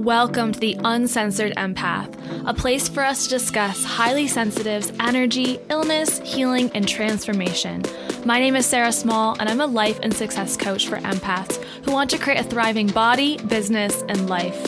Welcome 0.00 0.52
to 0.52 0.58
the 0.58 0.78
Uncensored 0.82 1.52
Empath, 1.56 2.48
a 2.48 2.54
place 2.54 2.88
for 2.88 3.04
us 3.04 3.24
to 3.24 3.28
discuss 3.28 3.84
highly 3.84 4.26
sensitive's 4.26 4.90
energy, 4.98 5.58
illness, 5.68 6.20
healing, 6.20 6.70
and 6.74 6.88
transformation. 6.88 7.82
My 8.24 8.38
name 8.38 8.56
is 8.56 8.64
Sarah 8.64 8.92
Small, 8.92 9.36
and 9.38 9.46
I'm 9.46 9.60
a 9.60 9.66
life 9.66 10.00
and 10.02 10.14
success 10.14 10.56
coach 10.56 10.88
for 10.88 10.96
empaths 11.00 11.62
who 11.84 11.92
want 11.92 12.08
to 12.10 12.18
create 12.18 12.40
a 12.40 12.44
thriving 12.44 12.86
body, 12.86 13.36
business, 13.48 14.02
and 14.08 14.26
life. 14.26 14.58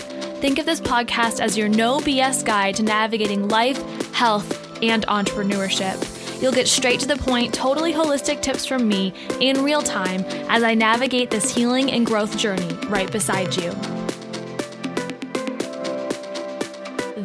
Think 0.42 0.58
of 0.58 0.66
this 0.66 0.82
podcast 0.82 1.40
as 1.40 1.56
your 1.56 1.70
no 1.70 2.00
BS 2.00 2.44
guide 2.44 2.74
to 2.74 2.82
navigating 2.82 3.48
life, 3.48 3.80
health, 4.12 4.82
and 4.82 5.06
entrepreneurship. 5.06 6.42
You'll 6.42 6.52
get 6.52 6.68
straight 6.68 7.00
to 7.00 7.08
the 7.08 7.16
point, 7.16 7.54
totally 7.54 7.94
holistic 7.94 8.42
tips 8.42 8.66
from 8.66 8.86
me 8.86 9.14
in 9.40 9.64
real 9.64 9.80
time 9.80 10.26
as 10.50 10.62
I 10.62 10.74
navigate 10.74 11.30
this 11.30 11.54
healing 11.54 11.90
and 11.90 12.04
growth 12.04 12.36
journey 12.36 12.74
right 12.88 13.10
beside 13.10 13.56
you. 13.56 13.72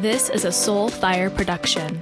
This 0.02 0.30
is 0.30 0.44
a 0.44 0.50
Soulfire 0.50 1.34
production. 1.34 2.00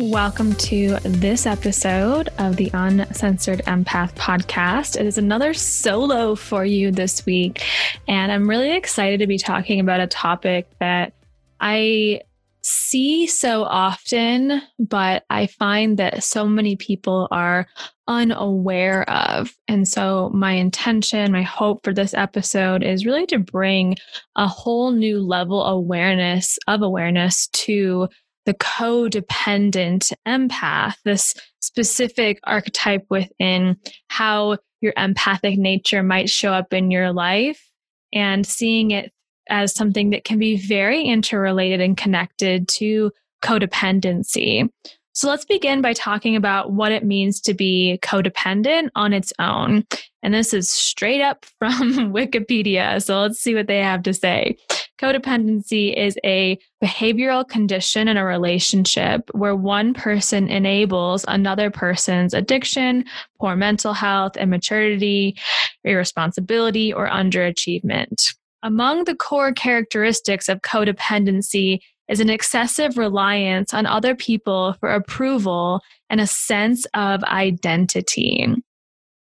Welcome 0.00 0.54
to 0.54 0.96
this 1.04 1.46
episode 1.46 2.28
of 2.38 2.56
the 2.56 2.72
Uncensored 2.74 3.60
Empath 3.66 4.14
podcast. 4.14 4.98
It 4.98 5.06
is 5.06 5.16
another 5.16 5.54
solo 5.54 6.34
for 6.34 6.64
you 6.64 6.90
this 6.90 7.24
week, 7.24 7.64
and 8.08 8.32
I'm 8.32 8.50
really 8.50 8.74
excited 8.74 9.20
to 9.20 9.28
be 9.28 9.38
talking 9.38 9.78
about 9.78 10.00
a 10.00 10.08
topic 10.08 10.66
that 10.80 11.12
I 11.60 12.22
see 12.70 13.26
so 13.26 13.64
often, 13.64 14.62
but 14.78 15.24
I 15.30 15.46
find 15.46 15.98
that 15.98 16.22
so 16.22 16.46
many 16.46 16.76
people 16.76 17.28
are 17.30 17.66
unaware 18.08 19.08
of. 19.08 19.54
And 19.68 19.86
so, 19.86 20.30
my 20.32 20.52
intention, 20.52 21.32
my 21.32 21.42
hope 21.42 21.84
for 21.84 21.92
this 21.92 22.14
episode 22.14 22.82
is 22.82 23.06
really 23.06 23.26
to 23.26 23.38
bring 23.38 23.96
a 24.36 24.48
whole 24.48 24.92
new 24.92 25.20
level 25.20 25.64
awareness 25.64 26.58
of 26.68 26.82
awareness 26.82 27.48
to 27.48 28.08
the 28.46 28.54
codependent 28.54 30.12
empath, 30.26 30.94
this 31.04 31.34
specific 31.60 32.40
archetype 32.44 33.04
within 33.10 33.76
how 34.08 34.56
your 34.80 34.94
empathic 34.96 35.58
nature 35.58 36.02
might 36.02 36.30
show 36.30 36.52
up 36.52 36.72
in 36.72 36.90
your 36.90 37.12
life 37.12 37.70
and 38.12 38.46
seeing 38.46 38.90
it 38.90 39.12
as 39.50 39.74
something 39.74 40.10
that 40.10 40.24
can 40.24 40.38
be 40.38 40.56
very 40.56 41.02
interrelated 41.02 41.80
and 41.80 41.96
connected 41.96 42.68
to 42.68 43.12
codependency. 43.42 44.68
So 45.12 45.28
let's 45.28 45.44
begin 45.44 45.82
by 45.82 45.92
talking 45.92 46.36
about 46.36 46.72
what 46.72 46.92
it 46.92 47.04
means 47.04 47.40
to 47.42 47.54
be 47.54 47.98
codependent 48.02 48.90
on 48.94 49.12
its 49.12 49.32
own. 49.38 49.84
And 50.22 50.32
this 50.32 50.54
is 50.54 50.70
straight 50.70 51.20
up 51.20 51.44
from 51.58 52.12
Wikipedia. 52.12 53.02
So 53.02 53.20
let's 53.20 53.40
see 53.40 53.54
what 53.54 53.66
they 53.66 53.78
have 53.78 54.02
to 54.04 54.14
say. 54.14 54.56
Codependency 55.00 55.96
is 55.96 56.16
a 56.24 56.58
behavioral 56.84 57.48
condition 57.48 58.06
in 58.06 58.18
a 58.18 58.24
relationship 58.24 59.30
where 59.32 59.56
one 59.56 59.94
person 59.94 60.48
enables 60.48 61.24
another 61.26 61.70
person's 61.70 62.34
addiction, 62.34 63.04
poor 63.40 63.56
mental 63.56 63.94
health, 63.94 64.36
immaturity, 64.36 65.36
irresponsibility, 65.84 66.92
or 66.92 67.08
underachievement. 67.08 68.34
Among 68.62 69.04
the 69.04 69.14
core 69.14 69.52
characteristics 69.52 70.48
of 70.48 70.60
codependency 70.60 71.80
is 72.08 72.20
an 72.20 72.28
excessive 72.28 72.98
reliance 72.98 73.72
on 73.72 73.86
other 73.86 74.14
people 74.14 74.74
for 74.80 74.90
approval 74.90 75.80
and 76.10 76.20
a 76.20 76.26
sense 76.26 76.84
of 76.94 77.22
identity. 77.24 78.54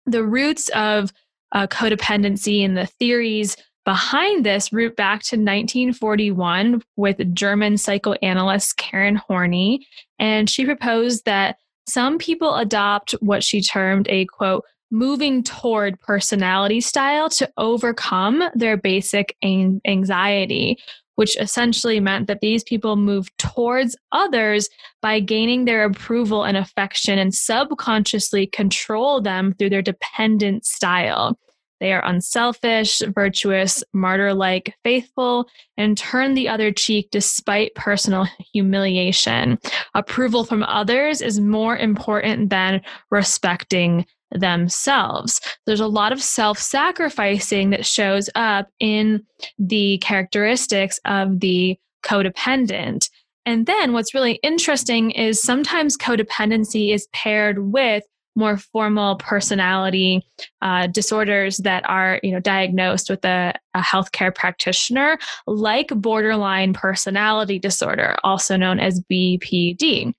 The 0.05 0.23
roots 0.23 0.69
of 0.69 1.13
uh, 1.51 1.67
codependency 1.67 2.65
and 2.65 2.75
the 2.75 2.87
theories 2.87 3.55
behind 3.85 4.45
this 4.45 4.73
root 4.73 4.95
back 4.95 5.21
to 5.23 5.35
1941 5.35 6.81
with 6.95 7.33
German 7.33 7.77
psychoanalyst 7.77 8.77
Karen 8.77 9.15
Horney. 9.15 9.87
And 10.19 10.49
she 10.49 10.65
proposed 10.65 11.25
that 11.25 11.57
some 11.87 12.17
people 12.17 12.55
adopt 12.55 13.11
what 13.13 13.43
she 13.43 13.61
termed 13.61 14.07
a 14.09 14.25
quote, 14.25 14.63
moving 14.91 15.43
toward 15.43 15.99
personality 15.99 16.81
style 16.81 17.29
to 17.29 17.51
overcome 17.57 18.43
their 18.55 18.77
basic 18.77 19.35
anxiety, 19.43 20.77
which 21.15 21.37
essentially 21.37 21.99
meant 21.99 22.27
that 22.27 22.41
these 22.41 22.63
people 22.63 22.95
moved 22.95 23.37
towards 23.37 23.97
others 24.11 24.69
by 25.01 25.19
gaining 25.19 25.65
their 25.65 25.83
approval 25.83 26.43
and 26.43 26.57
affection 26.57 27.19
and 27.19 27.35
subconsciously 27.35 28.47
control 28.47 29.21
them 29.21 29.53
through 29.53 29.69
their 29.69 29.81
dependent 29.81 30.65
style. 30.65 31.37
They 31.79 31.93
are 31.93 32.05
unselfish, 32.05 33.01
virtuous, 33.15 33.83
martyr 33.93 34.33
like, 34.33 34.75
faithful, 34.83 35.47
and 35.77 35.97
turn 35.97 36.33
the 36.33 36.49
other 36.49 36.71
cheek 36.71 37.07
despite 37.11 37.75
personal 37.75 38.27
humiliation. 38.53 39.59
Approval 39.93 40.43
from 40.43 40.63
others 40.63 41.21
is 41.21 41.39
more 41.39 41.77
important 41.77 42.49
than 42.49 42.81
respecting 43.11 44.05
themselves. 44.31 45.41
There's 45.65 45.79
a 45.79 45.87
lot 45.87 46.11
of 46.11 46.21
self 46.21 46.59
sacrificing 46.59 47.71
that 47.71 47.85
shows 47.85 48.29
up 48.35 48.67
in 48.79 49.23
the 49.57 49.97
characteristics 49.99 50.99
of 51.05 51.39
the 51.39 51.77
codependent. 52.03 53.09
And 53.45 53.65
then 53.65 53.93
what's 53.93 54.13
really 54.13 54.39
interesting 54.43 55.11
is 55.11 55.41
sometimes 55.41 55.97
codependency 55.97 56.93
is 56.93 57.07
paired 57.13 57.71
with 57.71 58.03
more 58.35 58.57
formal 58.57 59.15
personality 59.17 60.23
uh, 60.61 60.87
disorders 60.87 61.57
that 61.57 61.87
are 61.89 62.19
you 62.23 62.31
know 62.31 62.39
diagnosed 62.39 63.09
with 63.09 63.23
a, 63.25 63.53
a 63.73 63.81
healthcare 63.81 64.33
practitioner 64.33 65.17
like 65.45 65.89
borderline 65.89 66.73
personality 66.73 67.59
disorder 67.59 68.15
also 68.23 68.55
known 68.55 68.79
as 68.79 69.01
bpd 69.11 70.13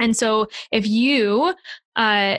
And 0.00 0.16
so 0.16 0.48
if 0.70 0.86
you 0.86 1.54
uh, 1.94 2.38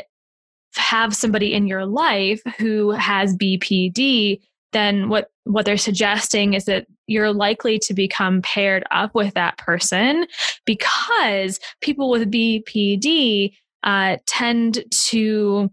have 0.78 1.16
somebody 1.16 1.54
in 1.54 1.68
your 1.68 1.86
life 1.86 2.42
who 2.58 2.92
has 2.92 3.36
BPD, 3.36 4.42
then 4.74 5.10
what 5.10 5.30
what 5.46 5.66
they're 5.66 5.78
suggesting 5.78 6.54
is 6.54 6.66
that 6.66 6.88
you're 7.08 7.32
likely 7.32 7.80
to 7.80 7.94
become 7.94 8.42
paired 8.42 8.84
up 8.92 9.16
with 9.16 9.34
that 9.34 9.58
person 9.58 10.28
because 10.66 11.60
people 11.82 12.10
with 12.10 12.32
BPD 12.32 13.54
uh, 13.84 14.18
tend 14.26 14.84
to 14.92 15.72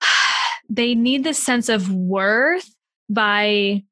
they 0.68 0.94
need 0.94 1.24
this 1.24 1.42
sense 1.42 1.68
of 1.68 1.92
worth 1.92 2.74
by 3.10 3.82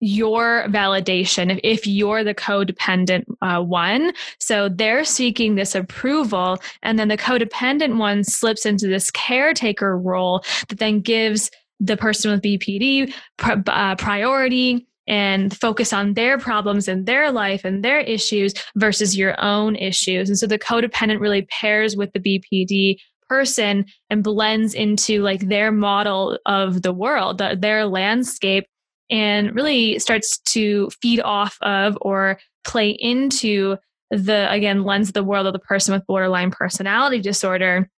your 0.00 0.64
validation 0.68 1.52
if, 1.52 1.60
if 1.62 1.86
you're 1.86 2.24
the 2.24 2.34
codependent 2.34 3.24
uh, 3.42 3.62
one. 3.62 4.12
So 4.38 4.68
they're 4.68 5.04
seeking 5.04 5.54
this 5.54 5.74
approval, 5.74 6.58
and 6.82 6.98
then 6.98 7.08
the 7.08 7.16
codependent 7.16 7.98
one 7.98 8.24
slips 8.24 8.66
into 8.66 8.86
this 8.86 9.10
caretaker 9.10 9.96
role 9.96 10.42
that 10.68 10.78
then 10.78 11.00
gives 11.00 11.50
the 11.78 11.96
person 11.96 12.30
with 12.30 12.42
BPD 12.42 13.12
uh, 13.42 13.96
priority 13.96 14.86
and 15.06 15.56
focus 15.58 15.92
on 15.92 16.14
their 16.14 16.38
problems 16.38 16.86
in 16.86 17.04
their 17.04 17.32
life 17.32 17.64
and 17.64 17.82
their 17.82 18.00
issues 18.00 18.54
versus 18.76 19.16
your 19.16 19.34
own 19.42 19.74
issues. 19.76 20.28
And 20.28 20.38
so 20.38 20.46
the 20.46 20.58
codependent 20.58 21.20
really 21.20 21.42
pairs 21.42 21.96
with 21.96 22.12
the 22.12 22.20
BPD 22.20 22.96
person 23.28 23.86
and 24.08 24.22
blends 24.22 24.74
into 24.74 25.22
like 25.22 25.48
their 25.48 25.72
model 25.72 26.38
of 26.46 26.82
the 26.82 26.92
world, 26.92 27.38
the, 27.38 27.56
their 27.58 27.86
landscape 27.86 28.66
and 29.10 29.54
really 29.54 29.98
starts 29.98 30.38
to 30.38 30.88
feed 31.02 31.20
off 31.20 31.58
of 31.62 31.98
or 32.00 32.38
play 32.64 32.90
into 32.90 33.76
the 34.10 34.50
again 34.50 34.84
lens 34.84 35.08
of 35.08 35.14
the 35.14 35.24
world 35.24 35.46
of 35.46 35.52
the 35.52 35.58
person 35.58 35.94
with 35.94 36.06
borderline 36.06 36.50
personality 36.50 37.20
disorder 37.20 37.88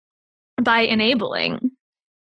by 0.62 0.80
enabling. 0.80 1.70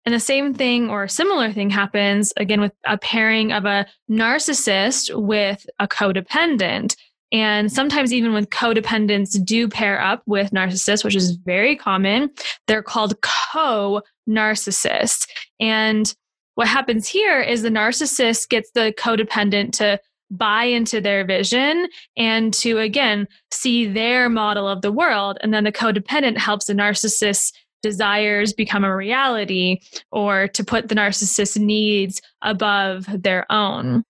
And 0.07 0.15
the 0.15 0.21
same 0.21 0.53
thing 0.53 0.91
or 0.91 1.09
similar 1.09 1.53
thing 1.53 1.71
happens 1.71 2.33
again 2.37 2.61
with 2.61 2.73
a 2.87 2.99
pairing 2.99 3.53
of 3.53 3.65
a 3.65 3.87
narcissist 4.11 5.15
with 5.15 5.67
a 5.79 5.89
codependent. 5.89 6.97
And 7.33 7.73
sometimes 7.73 8.13
even 8.13 8.33
when 8.33 8.45
codependents 8.47 9.43
do 9.43 9.69
pair 9.69 10.01
up 10.01 10.23
with 10.27 10.51
narcissists 10.51 11.05
which 11.05 11.17
is 11.17 11.33
very 11.33 11.75
common 11.75 12.31
they're 12.67 12.83
called 12.83 13.21
co 13.23 14.03
narcissists 14.29 15.27
and 15.59 16.15
what 16.55 16.69
happens 16.69 17.09
here 17.09 17.41
is 17.41 17.63
the 17.63 17.69
narcissist 17.69 18.49
gets 18.49 18.71
the 18.73 18.95
codependent 18.97 19.73
to 19.73 19.99
buy 20.31 20.65
into 20.65 21.01
their 21.01 21.25
vision 21.25 21.89
and 22.17 22.53
to 22.55 22.79
again 22.79 23.29
see 23.51 23.87
their 23.87 24.29
model 24.29 24.67
of 24.67 24.83
the 24.83 24.93
world. 24.93 25.39
And 25.43 25.53
then 25.53 25.65
the 25.65 25.73
codependent 25.73 26.39
helps 26.39 26.67
the 26.67 26.73
narcissist's 26.73 27.53
desires 27.83 28.53
become 28.53 28.85
a 28.85 28.97
reality 28.97 29.81
or 30.11 30.49
to 30.49 30.65
put 30.65 30.89
the 30.89 30.95
narcissist's 30.95 31.59
needs 31.59 32.21
above 32.43 33.07
their 33.23 33.51
own. 33.53 34.03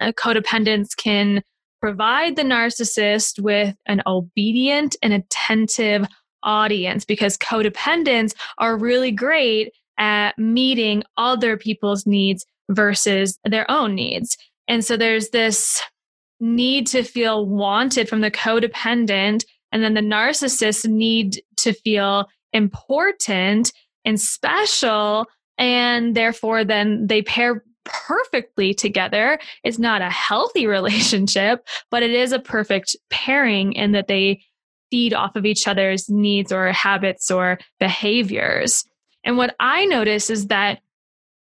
Codependence 0.00 0.96
can 0.96 1.42
provide 1.80 2.36
the 2.36 2.42
narcissist 2.42 3.40
with 3.40 3.74
an 3.86 4.02
obedient 4.06 4.96
and 5.02 5.12
attentive 5.12 6.06
audience 6.42 7.04
because 7.04 7.38
codependents 7.38 8.34
are 8.58 8.76
really 8.76 9.10
great 9.10 9.72
at 9.98 10.38
meeting 10.38 11.02
other 11.16 11.56
people's 11.56 12.06
needs 12.06 12.46
versus 12.70 13.38
their 13.44 13.70
own 13.70 13.94
needs. 13.94 14.36
And 14.66 14.84
so 14.84 14.96
there's 14.96 15.30
this 15.30 15.82
need 16.40 16.86
to 16.88 17.02
feel 17.02 17.46
wanted 17.46 18.08
from 18.08 18.20
the 18.20 18.30
codependent, 18.30 19.44
and 19.72 19.82
then 19.82 19.94
the 19.94 20.00
narcissist 20.00 20.86
need 20.86 21.42
to 21.56 21.72
feel 21.72 22.26
important 22.52 23.72
and 24.04 24.20
special. 24.20 25.26
And 25.58 26.14
therefore, 26.14 26.64
then 26.64 27.06
they 27.06 27.22
pair 27.22 27.64
perfectly 27.84 28.74
together. 28.74 29.38
It's 29.64 29.78
not 29.78 30.02
a 30.02 30.10
healthy 30.10 30.66
relationship, 30.68 31.66
but 31.90 32.02
it 32.02 32.10
is 32.10 32.32
a 32.32 32.38
perfect 32.38 32.96
pairing 33.10 33.72
in 33.72 33.92
that 33.92 34.08
they 34.08 34.42
feed 34.90 35.12
off 35.12 35.36
of 35.36 35.44
each 35.44 35.68
other's 35.68 36.08
needs 36.08 36.52
or 36.52 36.72
habits 36.72 37.30
or 37.30 37.58
behaviors. 37.78 38.84
And 39.24 39.36
what 39.36 39.54
I 39.60 39.84
notice 39.86 40.30
is 40.30 40.46
that 40.48 40.80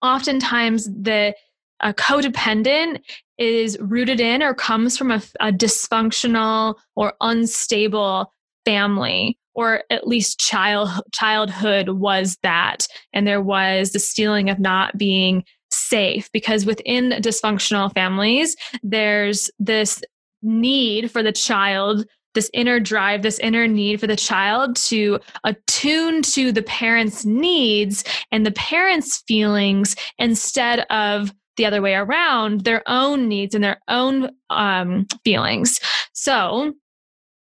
oftentimes 0.02 0.86
the 0.86 1.36
a 1.80 1.94
codependent 1.94 3.02
is 3.38 3.78
rooted 3.80 4.20
in 4.20 4.42
or 4.42 4.54
comes 4.54 4.98
from 4.98 5.12
a, 5.12 5.22
a, 5.40 5.52
dysfunctional 5.52 6.76
or 6.96 7.14
unstable 7.22 8.34
family 8.66 9.38
or 9.54 9.84
at 9.90 10.08
least 10.08 10.40
child 10.40 10.90
childhood 11.14 11.90
was 11.90 12.38
that 12.42 12.88
and 13.14 13.28
there 13.28 13.42
was 13.42 13.92
this 13.92 14.12
feeling 14.12 14.50
of 14.50 14.60
not 14.60 14.98
being 14.98 15.44
safe 15.70 16.30
because 16.32 16.66
within 16.66 17.12
dysfunctional 17.22 17.94
families 17.94 18.56
there's 18.84 19.50
this 19.60 20.02
need 20.42 21.12
for 21.12 21.22
the 21.22 21.32
child 21.32 22.06
this 22.34 22.50
inner 22.54 22.80
drive, 22.80 23.22
this 23.22 23.40
inner 23.40 23.68
need 23.68 24.00
for 24.00 24.08
the 24.08 24.16
child 24.16 24.76
to 24.76 25.20
attune 25.44 26.22
to 26.22 26.52
the 26.52 26.62
parents' 26.62 27.26
needs 27.26 28.04
and 28.32 28.46
the 28.46 28.52
parents' 28.52 29.24
feelings 29.28 29.96
instead 30.18 30.82
of 30.90 31.34
the 31.58 31.66
other 31.66 31.82
way 31.82 31.96
around, 31.96 32.62
their 32.62 32.84
own 32.88 33.28
needs 33.28 33.56
and 33.56 33.64
their 33.64 33.82
own 33.88 34.30
um, 34.50 35.08
feelings. 35.24 35.80
So, 36.14 36.74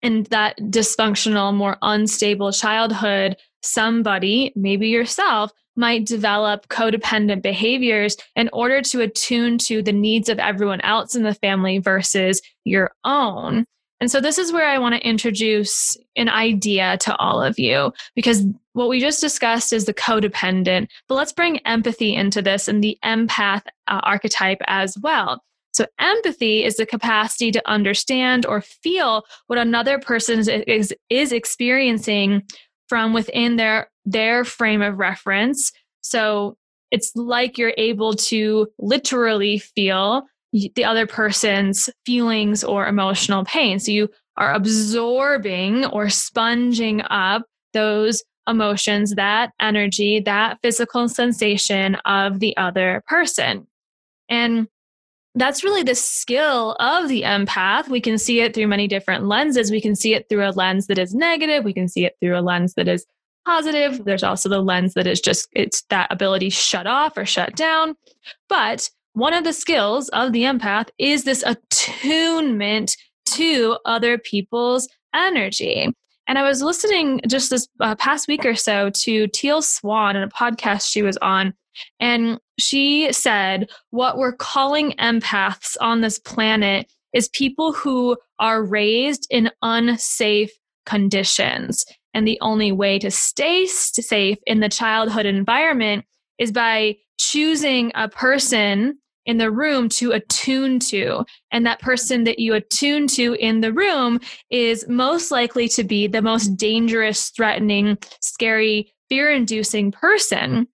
in 0.01 0.23
that 0.31 0.57
dysfunctional, 0.57 1.53
more 1.53 1.77
unstable 1.81 2.51
childhood, 2.51 3.35
somebody, 3.61 4.51
maybe 4.55 4.87
yourself, 4.87 5.51
might 5.75 6.05
develop 6.05 6.67
codependent 6.67 7.41
behaviors 7.41 8.17
in 8.35 8.49
order 8.51 8.81
to 8.81 9.01
attune 9.01 9.57
to 9.57 9.81
the 9.81 9.93
needs 9.93 10.29
of 10.29 10.39
everyone 10.39 10.81
else 10.81 11.15
in 11.15 11.23
the 11.23 11.33
family 11.33 11.79
versus 11.79 12.41
your 12.65 12.91
own. 13.05 13.65
And 14.01 14.09
so 14.09 14.21
this 14.21 14.37
is 14.37 14.53
where 14.53 14.67
I 14.67 14.77
want 14.77 14.95
to 14.95 15.07
introduce 15.07 15.97
an 16.15 16.29
idea 16.29 16.97
to 17.01 17.15
all 17.17 17.41
of 17.41 17.59
you 17.59 17.91
because 18.15 18.45
what 18.73 18.87
we 18.87 18.99
just 18.99 19.19
discussed 19.19 19.73
is 19.73 19.85
the 19.85 19.93
codependent, 19.93 20.87
but 21.07 21.15
let's 21.15 21.33
bring 21.33 21.59
empathy 21.59 22.15
into 22.15 22.41
this 22.41 22.67
and 22.67 22.83
the 22.83 22.97
empath 23.03 23.63
uh, 23.87 23.99
archetype 24.03 24.61
as 24.67 24.97
well. 25.01 25.43
So 25.73 25.85
empathy 25.99 26.63
is 26.63 26.77
the 26.77 26.85
capacity 26.85 27.51
to 27.51 27.69
understand 27.69 28.45
or 28.45 28.61
feel 28.61 29.23
what 29.47 29.59
another 29.59 29.99
person 29.99 30.39
is, 30.39 30.47
is, 30.47 30.93
is 31.09 31.31
experiencing 31.31 32.43
from 32.87 33.13
within 33.13 33.55
their 33.57 33.89
their 34.03 34.43
frame 34.43 34.81
of 34.81 34.97
reference. 34.97 35.71
So 36.01 36.57
it's 36.89 37.11
like 37.15 37.57
you're 37.57 37.75
able 37.77 38.15
to 38.15 38.67
literally 38.79 39.59
feel 39.59 40.23
the 40.51 40.83
other 40.83 41.05
person's 41.05 41.89
feelings 42.05 42.63
or 42.63 42.87
emotional 42.87 43.45
pain. 43.45 43.79
So 43.79 43.91
you 43.91 44.09
are 44.37 44.53
absorbing 44.53 45.85
or 45.85 46.09
sponging 46.09 47.01
up 47.09 47.43
those 47.73 48.23
emotions, 48.47 49.13
that 49.15 49.51
energy, 49.59 50.19
that 50.21 50.57
physical 50.63 51.07
sensation 51.07 51.95
of 52.05 52.39
the 52.39 52.57
other 52.57 53.03
person. 53.07 53.67
And 54.27 54.67
that's 55.35 55.63
really 55.63 55.83
the 55.83 55.93
skill 55.93 56.75
of 56.79 57.07
the 57.07 57.21
empath. 57.21 57.87
We 57.87 58.01
can 58.01 58.17
see 58.17 58.41
it 58.41 58.55
through 58.55 58.67
many 58.67 58.87
different 58.87 59.25
lenses. 59.25 59.69
We 59.69 59.81
can 59.81 59.95
see 59.95 60.15
it 60.15 60.27
through 60.27 60.47
a 60.47 60.49
lens 60.49 60.87
that 60.87 60.97
is 60.97 61.13
negative. 61.13 61.63
We 61.63 61.73
can 61.73 61.87
see 61.87 62.05
it 62.05 62.15
through 62.19 62.37
a 62.37 62.41
lens 62.41 62.73
that 62.73 62.87
is 62.87 63.05
positive. 63.45 64.03
There's 64.03 64.23
also 64.23 64.49
the 64.49 64.61
lens 64.61 64.95
that 64.95 65.05
is 65.05 65.21
just, 65.21 65.47
it's 65.51 65.83
that 65.89 66.11
ability 66.11 66.49
shut 66.49 66.87
off 66.87 67.17
or 67.17 67.25
shut 67.25 67.55
down. 67.55 67.95
But 68.47 68.89
one 69.13 69.33
of 69.33 69.43
the 69.43 69.53
skills 69.53 70.09
of 70.09 70.33
the 70.33 70.43
empath 70.43 70.89
is 70.97 71.23
this 71.23 71.43
attunement 71.43 72.95
to 73.25 73.77
other 73.85 74.17
people's 74.17 74.87
energy. 75.13 75.89
And 76.27 76.37
I 76.37 76.43
was 76.43 76.61
listening 76.61 77.21
just 77.27 77.49
this 77.49 77.67
uh, 77.79 77.95
past 77.95 78.27
week 78.27 78.45
or 78.45 78.55
so 78.55 78.91
to 78.91 79.27
Teal 79.27 79.61
Swan 79.61 80.15
in 80.15 80.23
a 80.23 80.27
podcast 80.27 80.89
she 80.89 81.01
was 81.01 81.17
on. 81.17 81.53
And 81.99 82.39
she 82.59 83.11
said, 83.11 83.69
What 83.89 84.17
we're 84.17 84.35
calling 84.35 84.91
empaths 84.93 85.75
on 85.81 86.01
this 86.01 86.19
planet 86.19 86.91
is 87.13 87.29
people 87.29 87.73
who 87.73 88.15
are 88.37 88.63
raised 88.63 89.25
in 89.31 89.49
unsafe 89.61 90.51
conditions. 90.85 91.83
And 92.13 92.27
the 92.27 92.39
only 92.41 92.71
way 92.71 92.99
to 92.99 93.11
stay 93.11 93.65
safe 93.65 94.37
in 94.45 94.59
the 94.59 94.69
childhood 94.69 95.25
environment 95.25 96.05
is 96.39 96.51
by 96.51 96.95
choosing 97.19 97.91
a 97.95 98.09
person 98.09 98.97
in 99.25 99.37
the 99.37 99.51
room 99.51 99.89
to 99.89 100.11
attune 100.11 100.79
to. 100.79 101.23
And 101.51 101.65
that 101.65 101.81
person 101.81 102.23
that 102.23 102.39
you 102.39 102.55
attune 102.55 103.05
to 103.09 103.33
in 103.35 103.61
the 103.61 103.71
room 103.71 104.19
is 104.49 104.87
most 104.87 105.29
likely 105.29 105.67
to 105.69 105.83
be 105.83 106.07
the 106.07 106.21
most 106.21 106.57
dangerous, 106.57 107.29
threatening, 107.29 107.97
scary, 108.21 108.91
fear 109.09 109.31
inducing 109.31 109.91
person 109.91 110.67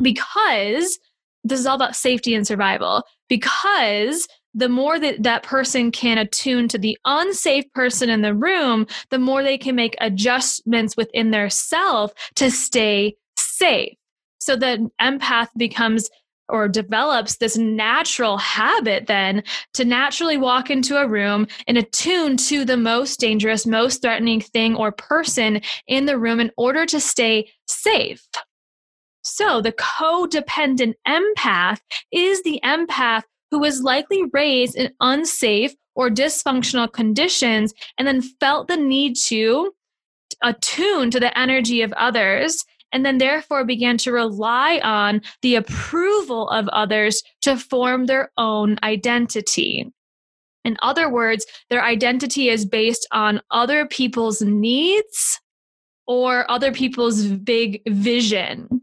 because 0.00 0.98
this 1.42 1.60
is 1.60 1.66
all 1.66 1.76
about 1.76 1.96
safety 1.96 2.34
and 2.34 2.46
survival. 2.46 3.04
Because 3.28 4.28
the 4.54 4.68
more 4.68 4.98
that 4.98 5.22
that 5.22 5.42
person 5.42 5.90
can 5.90 6.18
attune 6.18 6.68
to 6.68 6.78
the 6.78 6.96
unsafe 7.04 7.70
person 7.72 8.08
in 8.08 8.22
the 8.22 8.34
room, 8.34 8.86
the 9.10 9.18
more 9.18 9.42
they 9.42 9.58
can 9.58 9.74
make 9.74 9.96
adjustments 10.00 10.96
within 10.96 11.30
their 11.30 11.50
self 11.50 12.12
to 12.36 12.50
stay 12.50 13.16
safe. 13.36 13.94
So 14.46 14.54
the 14.54 14.88
empath 15.00 15.48
becomes 15.56 16.08
or 16.48 16.68
develops 16.68 17.38
this 17.38 17.58
natural 17.58 18.38
habit 18.38 19.08
then 19.08 19.42
to 19.74 19.84
naturally 19.84 20.36
walk 20.36 20.70
into 20.70 20.96
a 20.96 21.08
room 21.08 21.48
and 21.66 21.76
attune 21.76 22.36
to 22.36 22.64
the 22.64 22.76
most 22.76 23.18
dangerous, 23.18 23.66
most 23.66 24.02
threatening 24.02 24.40
thing 24.40 24.76
or 24.76 24.92
person 24.92 25.60
in 25.88 26.06
the 26.06 26.16
room 26.16 26.38
in 26.38 26.52
order 26.56 26.86
to 26.86 27.00
stay 27.00 27.50
safe. 27.66 28.24
So 29.24 29.60
the 29.60 29.72
codependent 29.72 30.94
empath 31.08 31.80
is 32.12 32.40
the 32.44 32.60
empath 32.62 33.24
who 33.50 33.58
was 33.58 33.82
likely 33.82 34.22
raised 34.32 34.76
in 34.76 34.92
unsafe 35.00 35.74
or 35.96 36.08
dysfunctional 36.08 36.92
conditions 36.92 37.74
and 37.98 38.06
then 38.06 38.22
felt 38.22 38.68
the 38.68 38.76
need 38.76 39.16
to 39.24 39.72
attune 40.44 41.10
to 41.10 41.18
the 41.18 41.36
energy 41.36 41.82
of 41.82 41.92
others 41.94 42.64
and 42.96 43.04
then 43.04 43.18
therefore 43.18 43.62
began 43.62 43.98
to 43.98 44.10
rely 44.10 44.80
on 44.82 45.20
the 45.42 45.54
approval 45.54 46.48
of 46.48 46.66
others 46.68 47.22
to 47.42 47.58
form 47.58 48.06
their 48.06 48.32
own 48.38 48.78
identity. 48.82 49.86
In 50.64 50.78
other 50.80 51.10
words, 51.10 51.44
their 51.68 51.84
identity 51.84 52.48
is 52.48 52.64
based 52.64 53.06
on 53.12 53.42
other 53.50 53.84
people's 53.84 54.40
needs 54.40 55.38
or 56.06 56.50
other 56.50 56.72
people's 56.72 57.26
big 57.26 57.82
vision. 57.86 58.80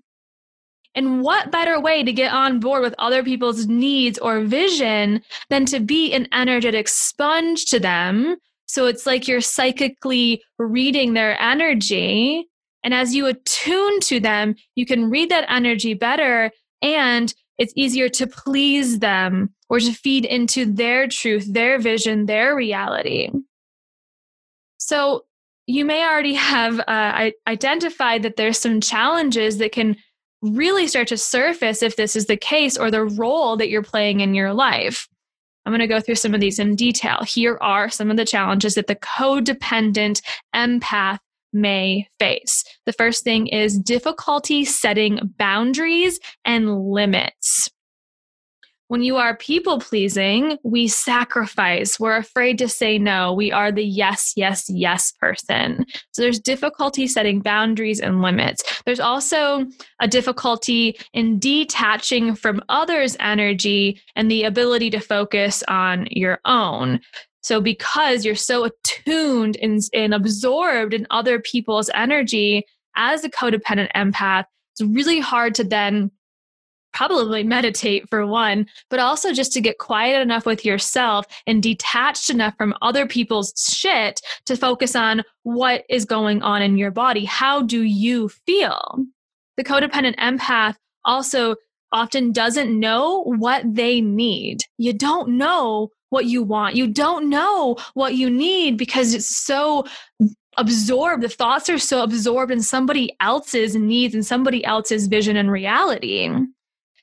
And 0.93 1.23
what 1.23 1.49
better 1.49 1.81
way 1.81 2.03
to 2.03 2.13
get 2.13 2.31
on 2.31 2.59
board 2.59 2.83
with 2.83 2.93
other 2.99 3.23
people's 3.23 3.65
needs 3.65 4.19
or 4.19 4.41
vision 4.41 5.23
than 5.49 5.65
to 5.65 5.79
be 5.79 6.13
an 6.13 6.27
energetic 6.31 6.87
sponge 6.87 7.65
to 7.65 7.79
them? 7.79 8.35
So 8.67 8.85
it's 8.85 9.07
like 9.07 9.27
you're 9.27 9.41
psychically 9.41 10.43
reading 10.59 11.15
their 11.15 11.41
energy. 11.41 12.47
And 12.83 12.93
as 12.93 13.15
you 13.15 13.27
attune 13.27 13.99
to 14.01 14.19
them, 14.19 14.55
you 14.75 14.85
can 14.85 15.09
read 15.09 15.29
that 15.31 15.45
energy 15.49 15.93
better 15.93 16.51
and 16.81 17.33
it's 17.57 17.73
easier 17.75 18.09
to 18.09 18.27
please 18.27 18.99
them 18.99 19.53
or 19.69 19.79
to 19.79 19.93
feed 19.93 20.25
into 20.25 20.65
their 20.65 21.07
truth, 21.07 21.51
their 21.51 21.79
vision, 21.79 22.25
their 22.25 22.55
reality. 22.55 23.29
So 24.77 25.23
you 25.65 25.85
may 25.85 26.03
already 26.03 26.33
have 26.33 26.79
uh, 26.79 27.31
identified 27.47 28.23
that 28.23 28.35
there's 28.35 28.59
some 28.59 28.81
challenges 28.81 29.59
that 29.59 29.71
can 29.71 29.95
really 30.41 30.87
start 30.87 31.07
to 31.07 31.17
surface 31.17 31.81
if 31.81 31.95
this 31.95 32.15
is 32.15 32.25
the 32.25 32.35
case 32.35 32.77
or 32.77 32.91
the 32.91 33.05
role 33.05 33.55
that 33.55 33.69
you're 33.69 33.81
playing 33.81 34.19
in 34.19 34.33
your 34.33 34.53
life. 34.53 35.07
I'm 35.65 35.71
going 35.71 35.79
to 35.79 35.87
go 35.87 36.01
through 36.01 36.15
some 36.15 36.33
of 36.33 36.41
these 36.41 36.59
in 36.59 36.75
detail. 36.75 37.19
Here 37.25 37.57
are 37.61 37.89
some 37.89 38.11
of 38.11 38.17
the 38.17 38.25
challenges 38.25 38.75
that 38.75 38.87
the 38.87 38.97
codependent 38.97 40.21
empath 40.53 41.19
may 41.53 42.07
face. 42.19 42.63
The 42.85 42.93
first 42.93 43.23
thing 43.23 43.47
is 43.47 43.77
difficulty 43.77 44.65
setting 44.65 45.33
boundaries 45.37 46.19
and 46.45 46.89
limits. 46.89 47.69
When 48.93 49.01
you 49.01 49.15
are 49.15 49.35
people 49.35 49.79
pleasing, 49.79 50.59
we 50.63 50.87
sacrifice. 50.87 51.99
We're 51.99 52.17
afraid 52.17 52.59
to 52.59 52.67
say 52.67 52.99
no. 52.99 53.33
We 53.33 53.51
are 53.51 53.71
the 53.71 53.83
yes, 53.83 54.33
yes, 54.35 54.69
yes 54.69 55.11
person. 55.13 55.85
So 56.11 56.21
there's 56.21 56.39
difficulty 56.39 57.07
setting 57.07 57.39
boundaries 57.39 57.99
and 57.99 58.21
limits. 58.21 58.61
There's 58.85 58.99
also 58.99 59.65
a 59.99 60.07
difficulty 60.07 60.95
in 61.13 61.39
detaching 61.39 62.35
from 62.35 62.61
others' 62.69 63.17
energy 63.19 63.99
and 64.15 64.29
the 64.29 64.43
ability 64.43 64.91
to 64.91 64.99
focus 64.99 65.63
on 65.67 66.07
your 66.11 66.39
own. 66.45 66.99
So 67.43 67.61
because 67.61 68.25
you're 68.25 68.35
so 68.35 68.65
attuned 68.65 69.57
and, 69.61 69.81
and 69.93 70.13
absorbed 70.13 70.93
in 70.93 71.05
other 71.09 71.39
people's 71.39 71.89
energy 71.93 72.65
as 72.95 73.23
a 73.23 73.29
codependent 73.29 73.91
empath, 73.93 74.45
it's 74.73 74.81
really 74.81 75.19
hard 75.19 75.53
to 75.55 75.63
then 75.63 76.11
probably 76.93 77.43
meditate 77.43 78.07
for 78.07 78.25
one, 78.25 78.67
but 78.89 78.99
also 78.99 79.33
just 79.33 79.51
to 79.51 79.61
get 79.61 79.79
quiet 79.79 80.21
enough 80.21 80.45
with 80.45 80.63
yourself 80.63 81.25
and 81.45 81.61
detached 81.61 82.29
enough 82.29 82.55
from 82.55 82.73
other 82.81 83.07
people's 83.07 83.53
shit 83.57 84.21
to 84.45 84.55
focus 84.55 84.95
on 84.95 85.23
what 85.41 85.83
is 85.89 86.05
going 86.05 86.41
on 86.43 86.61
in 86.61 86.77
your 86.77 86.91
body. 86.91 87.25
How 87.25 87.63
do 87.63 87.81
you 87.81 88.29
feel? 88.29 89.03
The 89.57 89.63
codependent 89.63 90.15
empath 90.17 90.75
also 91.03 91.55
often 91.91 92.31
doesn't 92.31 92.79
know 92.79 93.23
what 93.23 93.63
they 93.65 94.01
need. 94.01 94.61
You 94.77 94.93
don't 94.93 95.29
know 95.29 95.89
what 96.13 96.25
you 96.25 96.43
want. 96.43 96.75
You 96.75 96.87
don't 96.87 97.29
know 97.29 97.75
what 97.95 98.15
you 98.15 98.29
need 98.29 98.77
because 98.77 99.13
it's 99.13 99.35
so 99.35 99.85
absorbed. 100.57 101.23
The 101.23 101.29
thoughts 101.29 101.69
are 101.69 101.79
so 101.79 102.03
absorbed 102.03 102.51
in 102.51 102.61
somebody 102.61 103.15
else's 103.19 103.75
needs 103.75 104.13
and 104.13 104.25
somebody 104.25 104.63
else's 104.63 105.07
vision 105.07 105.35
and 105.35 105.51
reality. 105.51 106.29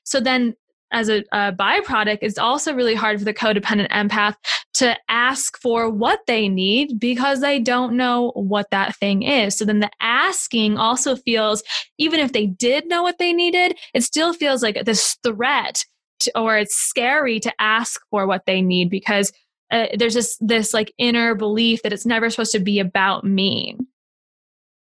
So 0.03 0.19
then 0.19 0.55
as 0.93 1.09
a, 1.09 1.23
a, 1.31 1.53
byproduct, 1.53 2.19
it's 2.21 2.37
also 2.37 2.73
really 2.73 2.95
hard 2.95 3.19
for 3.19 3.25
the 3.25 3.33
codependent 3.33 3.89
empath 3.91 4.35
to 4.73 4.97
ask 5.09 5.57
for 5.61 5.89
what 5.89 6.19
they 6.27 6.49
need 6.49 6.99
because 6.99 7.39
they 7.39 7.59
don't 7.59 7.95
know 7.95 8.31
what 8.35 8.67
that 8.71 8.95
thing 8.97 9.23
is. 9.23 9.57
So 9.57 9.65
then 9.65 9.79
the 9.79 9.91
asking 10.01 10.77
also 10.77 11.15
feels, 11.15 11.63
even 11.97 12.19
if 12.19 12.33
they 12.33 12.47
did 12.47 12.87
know 12.87 13.03
what 13.03 13.19
they 13.19 13.31
needed, 13.31 13.77
it 13.93 14.03
still 14.03 14.33
feels 14.33 14.61
like 14.61 14.83
this 14.85 15.17
threat 15.23 15.85
or 16.35 16.57
it's 16.57 16.75
scary 16.75 17.39
to 17.39 17.53
ask 17.59 18.01
for 18.09 18.27
what 18.27 18.45
they 18.45 18.61
need 18.61 18.89
because 18.89 19.31
uh, 19.71 19.87
there's 19.97 20.13
this 20.13 20.37
this 20.41 20.73
like 20.73 20.93
inner 20.97 21.33
belief 21.33 21.81
that 21.83 21.93
it's 21.93 22.05
never 22.05 22.29
supposed 22.29 22.51
to 22.51 22.59
be 22.59 22.79
about 22.79 23.23
me. 23.23 23.77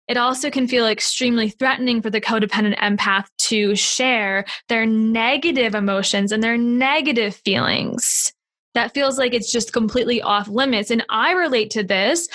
It 0.07 0.16
also 0.16 0.50
can 0.50 0.69
feel 0.69 0.87
extremely 0.87 1.49
threatening 1.49 2.02
for 2.02 2.11
the 2.11 2.21
codependent 2.21 2.76
empath 2.78 3.26
to 3.38 3.75
share 3.75 4.45
their 4.69 4.85
negative 4.85 5.75
emotions 5.75 6.31
and 6.31 6.43
their 6.43 6.59
negative 6.59 7.35
feelings. 7.37 8.33
That 8.75 8.93
feels 8.93 9.19
like 9.19 9.33
it's 9.33 9.50
just 9.50 9.73
completely 9.73 10.21
off 10.21 10.49
limits. 10.49 10.90
And 10.90 11.04
I 11.09 11.33
relate 11.33 11.71
to 11.71 11.83
this. 11.83 12.28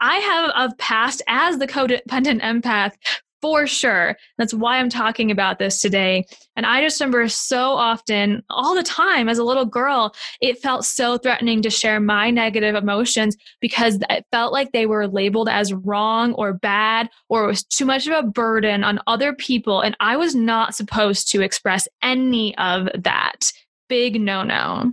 I 0.00 0.16
have 0.16 0.50
of 0.50 0.78
past 0.78 1.22
as 1.26 1.58
the 1.58 1.66
codependent 1.66 2.42
empath 2.42 2.92
for 3.40 3.66
sure. 3.66 4.16
That's 4.38 4.54
why 4.54 4.78
I'm 4.78 4.90
talking 4.90 5.30
about 5.30 5.58
this 5.58 5.80
today. 5.80 6.26
And 6.56 6.66
I 6.66 6.82
just 6.82 7.00
remember 7.00 7.28
so 7.28 7.72
often, 7.72 8.42
all 8.50 8.74
the 8.74 8.82
time 8.82 9.28
as 9.28 9.38
a 9.38 9.44
little 9.44 9.64
girl, 9.64 10.14
it 10.40 10.58
felt 10.58 10.84
so 10.84 11.18
threatening 11.18 11.62
to 11.62 11.70
share 11.70 12.00
my 12.00 12.30
negative 12.30 12.74
emotions 12.74 13.36
because 13.60 13.98
it 14.10 14.26
felt 14.30 14.52
like 14.52 14.72
they 14.72 14.86
were 14.86 15.08
labeled 15.08 15.48
as 15.48 15.72
wrong 15.72 16.34
or 16.34 16.52
bad 16.52 17.08
or 17.28 17.44
it 17.44 17.48
was 17.48 17.64
too 17.64 17.84
much 17.84 18.06
of 18.06 18.12
a 18.12 18.28
burden 18.28 18.84
on 18.84 19.00
other 19.06 19.32
people. 19.32 19.80
And 19.80 19.96
I 20.00 20.16
was 20.16 20.34
not 20.34 20.74
supposed 20.74 21.30
to 21.32 21.40
express 21.40 21.88
any 22.02 22.56
of 22.58 22.88
that. 22.94 23.52
Big 23.88 24.20
no 24.20 24.42
no. 24.42 24.92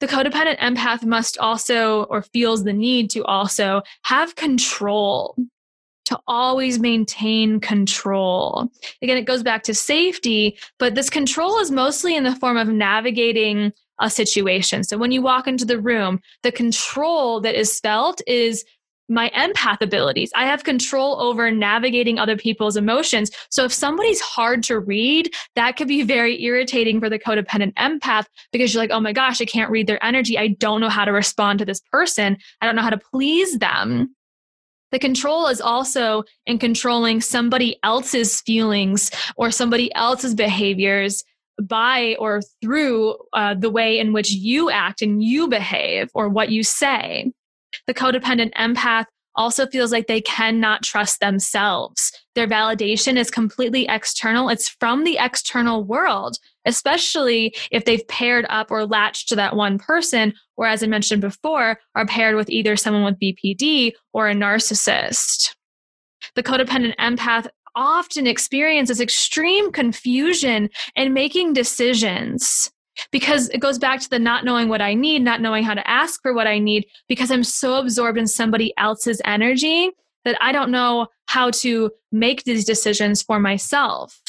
The 0.00 0.08
codependent 0.08 0.58
empath 0.58 1.04
must 1.04 1.38
also 1.38 2.04
or 2.04 2.22
feels 2.22 2.64
the 2.64 2.72
need 2.72 3.10
to 3.10 3.24
also 3.24 3.82
have 4.02 4.34
control 4.34 5.36
to 6.10 6.18
always 6.26 6.80
maintain 6.80 7.60
control. 7.60 8.68
Again, 9.00 9.16
it 9.16 9.26
goes 9.26 9.44
back 9.44 9.62
to 9.64 9.74
safety, 9.74 10.58
but 10.78 10.96
this 10.96 11.08
control 11.08 11.58
is 11.58 11.70
mostly 11.70 12.16
in 12.16 12.24
the 12.24 12.34
form 12.34 12.56
of 12.56 12.68
navigating 12.68 13.72
a 14.00 14.10
situation. 14.10 14.82
So 14.82 14.98
when 14.98 15.12
you 15.12 15.22
walk 15.22 15.46
into 15.46 15.64
the 15.64 15.80
room, 15.80 16.20
the 16.42 16.50
control 16.50 17.40
that 17.42 17.54
is 17.54 17.78
felt 17.78 18.20
is 18.26 18.64
my 19.08 19.30
empath 19.36 19.80
abilities. 19.80 20.30
I 20.34 20.46
have 20.46 20.64
control 20.64 21.20
over 21.20 21.50
navigating 21.50 22.18
other 22.18 22.36
people's 22.36 22.76
emotions. 22.76 23.30
So 23.50 23.64
if 23.64 23.72
somebody's 23.72 24.20
hard 24.20 24.64
to 24.64 24.80
read, 24.80 25.32
that 25.54 25.76
could 25.76 25.88
be 25.88 26.02
very 26.02 26.42
irritating 26.42 26.98
for 27.00 27.08
the 27.08 27.18
codependent 27.18 27.74
empath 27.74 28.26
because 28.52 28.72
you're 28.72 28.82
like, 28.82 28.92
oh 28.92 29.00
my 29.00 29.12
gosh, 29.12 29.40
I 29.40 29.44
can't 29.44 29.70
read 29.70 29.86
their 29.86 30.02
energy. 30.04 30.38
I 30.38 30.48
don't 30.48 30.80
know 30.80 30.88
how 30.88 31.04
to 31.04 31.12
respond 31.12 31.60
to 31.60 31.64
this 31.64 31.80
person. 31.92 32.36
I 32.60 32.66
don't 32.66 32.76
know 32.76 32.82
how 32.82 32.90
to 32.90 32.98
please 32.98 33.58
them. 33.58 34.14
The 34.92 34.98
control 34.98 35.46
is 35.46 35.60
also 35.60 36.24
in 36.46 36.58
controlling 36.58 37.20
somebody 37.20 37.78
else's 37.82 38.40
feelings 38.40 39.10
or 39.36 39.50
somebody 39.50 39.94
else's 39.94 40.34
behaviors 40.34 41.24
by 41.60 42.16
or 42.18 42.40
through 42.60 43.16
uh, 43.32 43.54
the 43.54 43.70
way 43.70 43.98
in 43.98 44.12
which 44.12 44.30
you 44.30 44.70
act 44.70 45.02
and 45.02 45.22
you 45.22 45.48
behave 45.48 46.10
or 46.14 46.28
what 46.28 46.50
you 46.50 46.62
say. 46.62 47.32
The 47.86 47.94
codependent 47.94 48.52
empath 48.54 49.06
also 49.36 49.66
feels 49.66 49.92
like 49.92 50.06
they 50.06 50.20
cannot 50.20 50.82
trust 50.82 51.20
themselves. 51.20 52.12
Their 52.34 52.48
validation 52.48 53.16
is 53.16 53.30
completely 53.30 53.86
external. 53.88 54.48
It's 54.48 54.68
from 54.68 55.04
the 55.04 55.18
external 55.20 55.84
world, 55.84 56.36
especially 56.64 57.54
if 57.70 57.84
they've 57.84 58.06
paired 58.08 58.46
up 58.48 58.70
or 58.70 58.86
latched 58.86 59.28
to 59.28 59.36
that 59.36 59.56
one 59.56 59.78
person, 59.78 60.32
or 60.56 60.66
as 60.66 60.82
I 60.82 60.86
mentioned 60.86 61.20
before, 61.20 61.78
are 61.94 62.06
paired 62.06 62.36
with 62.36 62.50
either 62.50 62.76
someone 62.76 63.04
with 63.04 63.18
BPD 63.18 63.92
or 64.12 64.28
a 64.28 64.34
narcissist. 64.34 65.54
The 66.34 66.42
codependent 66.42 66.96
empath 66.96 67.48
often 67.74 68.26
experiences 68.26 69.00
extreme 69.00 69.72
confusion 69.72 70.68
in 70.96 71.14
making 71.14 71.52
decisions 71.52 72.70
because 73.12 73.48
it 73.50 73.60
goes 73.60 73.78
back 73.78 74.00
to 74.00 74.10
the 74.10 74.18
not 74.18 74.44
knowing 74.44 74.68
what 74.68 74.82
I 74.82 74.94
need, 74.94 75.22
not 75.22 75.40
knowing 75.40 75.64
how 75.64 75.74
to 75.74 75.88
ask 75.88 76.20
for 76.20 76.34
what 76.34 76.46
I 76.46 76.58
need, 76.58 76.86
because 77.08 77.30
I'm 77.30 77.44
so 77.44 77.76
absorbed 77.76 78.18
in 78.18 78.26
somebody 78.26 78.74
else's 78.76 79.22
energy 79.24 79.90
that 80.24 80.36
I 80.40 80.52
don't 80.52 80.70
know 80.70 81.06
how 81.26 81.50
to 81.50 81.90
make 82.12 82.44
these 82.44 82.64
decisions 82.64 83.22
for 83.22 83.40
myself. 83.40 84.20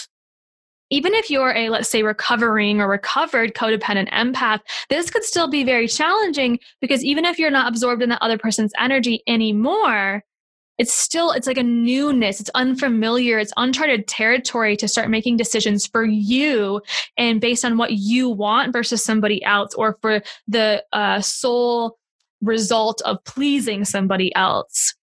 Even 0.92 1.14
if 1.14 1.30
you're 1.30 1.56
a, 1.56 1.70
let's 1.70 1.90
say, 1.90 2.04
recovering 2.04 2.82
or 2.82 2.88
recovered 2.88 3.56
codependent 3.56 4.12
empath, 4.12 4.60
this 4.90 5.10
could 5.10 5.24
still 5.24 5.50
be 5.50 5.64
very 5.64 5.88
challenging 5.88 6.60
because 6.82 7.04
even 7.04 7.26
if 7.26 7.40
you're 7.40 7.50
not 7.50 7.68
absorbed 7.68 8.04
in 8.04 8.10
the 8.10 8.24
other 8.24 8.38
person's 8.38 8.74
energy 8.78 9.24
anymore, 9.26 10.24
it's 10.78 10.94
still 10.94 11.32
it's 11.32 11.48
like 11.48 11.58
a 11.58 11.64
newness. 11.64 12.40
It's 12.40 12.50
unfamiliar. 12.56 13.38
It's 13.38 13.54
uncharted 13.56 14.08
territory 14.08 14.76
to 14.78 14.88
start 14.88 15.10
making 15.10 15.38
decisions 15.38 15.86
for 15.86 16.04
you 16.04 16.82
and 17.18 17.40
based 17.40 17.64
on 17.64 17.78
what 17.78 17.94
you 17.94 18.30
want 18.30 18.74
versus 18.74 19.04
somebody 19.04 19.44
else 19.44 19.74
or 19.76 19.98
for 20.02 20.22
the 20.48 20.84
uh, 20.92 21.22
sole 21.22 21.98
result 22.42 23.02
of 23.06 23.24
pleasing 23.24 23.86
somebody 23.86 24.34
else. 24.36 24.96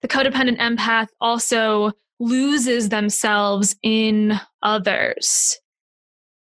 The 0.00 0.08
codependent 0.08 0.58
empath 0.58 1.08
also 1.20 1.92
loses 2.22 2.88
themselves 2.88 3.76
in 3.82 4.38
others 4.62 5.58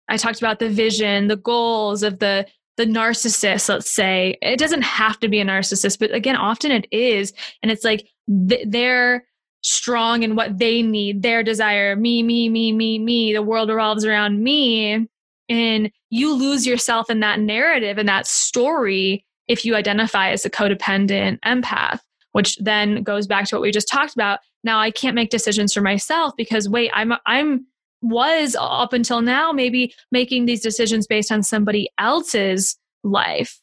i 0.09 0.17
talked 0.17 0.39
about 0.39 0.59
the 0.59 0.69
vision 0.69 1.27
the 1.27 1.35
goals 1.35 2.03
of 2.03 2.19
the 2.19 2.45
the 2.77 2.85
narcissist, 2.85 3.69
let's 3.69 3.91
say, 3.91 4.37
it 4.41 4.59
doesn't 4.59 4.81
have 4.81 5.19
to 5.21 5.29
be 5.29 5.39
a 5.39 5.45
narcissist, 5.45 5.99
but 5.99 6.13
again, 6.13 6.35
often 6.35 6.71
it 6.71 6.87
is. 6.91 7.33
And 7.63 7.71
it's 7.71 7.83
like 7.83 8.07
th- 8.49 8.67
they're 8.67 9.25
strong 9.61 10.23
in 10.23 10.35
what 10.35 10.57
they 10.59 10.81
need, 10.81 11.21
their 11.21 11.41
desire, 11.41 11.95
me, 11.95 12.21
me, 12.21 12.49
me, 12.49 12.71
me, 12.71 12.99
me. 12.99 13.33
The 13.33 13.41
world 13.41 13.69
revolves 13.69 14.05
around 14.05 14.43
me. 14.43 15.07
And 15.47 15.91
you 16.09 16.33
lose 16.33 16.67
yourself 16.67 17.09
in 17.09 17.19
that 17.21 17.39
narrative 17.39 17.97
and 17.97 18.09
that 18.09 18.27
story 18.27 19.25
if 19.47 19.63
you 19.63 19.75
identify 19.75 20.31
as 20.31 20.43
a 20.43 20.49
codependent 20.49 21.39
empath, 21.41 21.99
which 22.35 22.57
then 22.57 23.01
goes 23.01 23.27
back 23.27 23.45
to 23.45 23.55
what 23.55 23.61
we 23.61 23.71
just 23.71 23.87
talked 23.87 24.13
about. 24.13 24.39
Now 24.61 24.77
I 24.77 24.91
can't 24.91 25.15
make 25.15 25.29
decisions 25.29 25.73
for 25.73 25.79
myself 25.79 26.33
because 26.35 26.67
wait, 26.67 26.91
I'm 26.93 27.13
I'm 27.25 27.65
was 28.01 28.57
up 28.59 28.91
until 28.91 29.21
now 29.21 29.53
maybe 29.53 29.93
making 30.11 30.45
these 30.45 30.59
decisions 30.59 31.07
based 31.07 31.31
on 31.31 31.43
somebody 31.43 31.87
else's 31.97 32.77
life. 33.05 33.61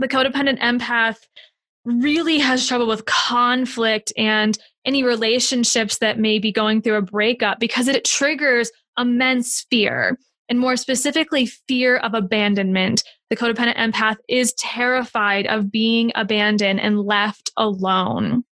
The 0.00 0.06
codependent 0.06 0.60
empath 0.60 1.16
really 1.86 2.38
has 2.40 2.68
trouble 2.68 2.86
with 2.86 3.06
conflict 3.06 4.12
and 4.18 4.58
any 4.84 5.02
relationships 5.02 5.96
that 5.96 6.18
may 6.18 6.38
be 6.38 6.52
going 6.52 6.82
through 6.82 6.96
a 6.96 7.02
breakup 7.02 7.58
because 7.58 7.88
it 7.88 8.04
triggers 8.04 8.70
immense 8.98 9.64
fear 9.70 10.18
and 10.52 10.60
more 10.60 10.76
specifically 10.76 11.46
fear 11.46 11.96
of 11.96 12.12
abandonment. 12.12 13.02
The 13.30 13.36
codependent 13.36 13.78
empath 13.78 14.16
is 14.28 14.52
terrified 14.58 15.46
of 15.46 15.72
being 15.72 16.12
abandoned 16.14 16.78
and 16.78 17.00
left 17.00 17.50
alone. 17.56 18.44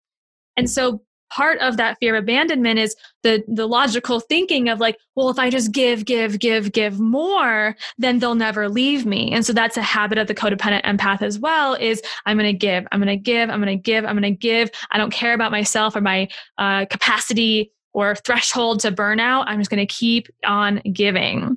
And 0.57 0.71
so 0.71 1.03
part 1.29 1.59
of 1.59 1.77
that 1.77 1.99
fear 2.01 2.17
of 2.17 2.25
abandonment 2.25 2.79
is 2.79 2.97
the 3.23 3.45
the 3.49 3.69
logical 3.69 4.19
thinking 4.19 4.69
of 4.69 4.81
like 4.81 4.97
well 5.15 5.31
if 5.31 5.39
i 5.39 5.49
just 5.49 5.71
give 5.71 6.05
give 6.05 6.41
give 6.41 6.73
give 6.73 6.99
more 6.99 7.77
then 7.99 8.19
they'll 8.19 8.35
never 8.35 8.69
leave 8.69 9.07
me 9.07 9.31
and 9.33 9.47
so 9.47 9.53
that's 9.53 9.77
a 9.77 9.83
habit 9.83 10.19
of 10.19 10.27
the 10.27 10.35
codependent 10.35 10.83
empath 10.83 11.23
as 11.23 11.39
well 11.39 11.75
is 11.75 12.03
i'm 12.27 12.37
going 12.37 12.53
to 12.53 12.59
give 12.59 12.85
i'm 12.91 13.01
going 13.01 13.07
to 13.07 13.23
give 13.23 13.49
i'm 13.49 13.63
going 13.63 13.79
to 13.79 13.81
give 13.81 14.05
i'm 14.05 14.19
going 14.19 14.35
to 14.35 14.37
give 14.37 14.73
i 14.91 14.99
don't 14.99 15.13
care 15.13 15.33
about 15.33 15.53
myself 15.53 15.95
or 15.95 16.01
my 16.01 16.29
uh, 16.59 16.85
capacity 16.87 17.71
or 17.93 18.17
threshold 18.17 18.81
to 18.81 18.91
burnout 18.91 19.45
i'm 19.47 19.61
just 19.61 19.71
going 19.71 19.87
to 19.87 19.95
keep 19.95 20.27
on 20.45 20.83
giving 20.93 21.57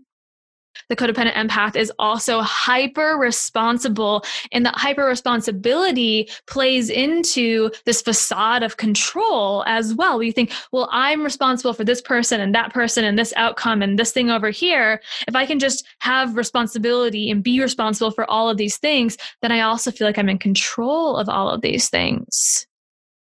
the 0.90 0.96
codependent 0.96 1.34
empath 1.34 1.76
is 1.76 1.92
also 2.00 2.42
hyper 2.42 3.18
responsible 3.18 4.24
and 4.52 4.66
that 4.66 4.76
hyper 4.76 5.06
responsibility 5.06 6.30
plays 6.48 6.90
into 6.90 7.72
this 7.86 8.02
facade 8.02 8.64
of 8.64 8.78
control 8.78 9.64
as 9.68 9.94
well. 9.94 10.22
You 10.22 10.32
think 10.32 10.52
well 10.72 10.90
i'm 10.92 11.24
responsible 11.24 11.74
for 11.74 11.84
this 11.84 12.02
person 12.02 12.40
and 12.40 12.54
that 12.56 12.74
person 12.74 13.04
and 13.04 13.18
this 13.18 13.34
outcome 13.36 13.82
and 13.82 13.98
this 13.98 14.12
thing 14.12 14.30
over 14.30 14.50
here. 14.50 15.02
If 15.28 15.36
i 15.36 15.46
can 15.46 15.60
just 15.60 15.86
have 16.00 16.36
responsibility 16.36 17.30
and 17.30 17.44
be 17.44 17.60
responsible 17.62 18.12
for 18.12 18.30
all 18.30 18.50
of 18.50 18.58
these 18.58 18.78
things 18.78 19.18
then 19.42 19.52
i 19.52 19.62
also 19.62 19.92
feel 19.92 20.08
like 20.08 20.18
i'm 20.18 20.30
in 20.30 20.40
control 20.40 21.18
of 21.18 21.30
all 21.30 21.50
of 21.50 21.62
these 21.62 21.90
things. 21.90 22.68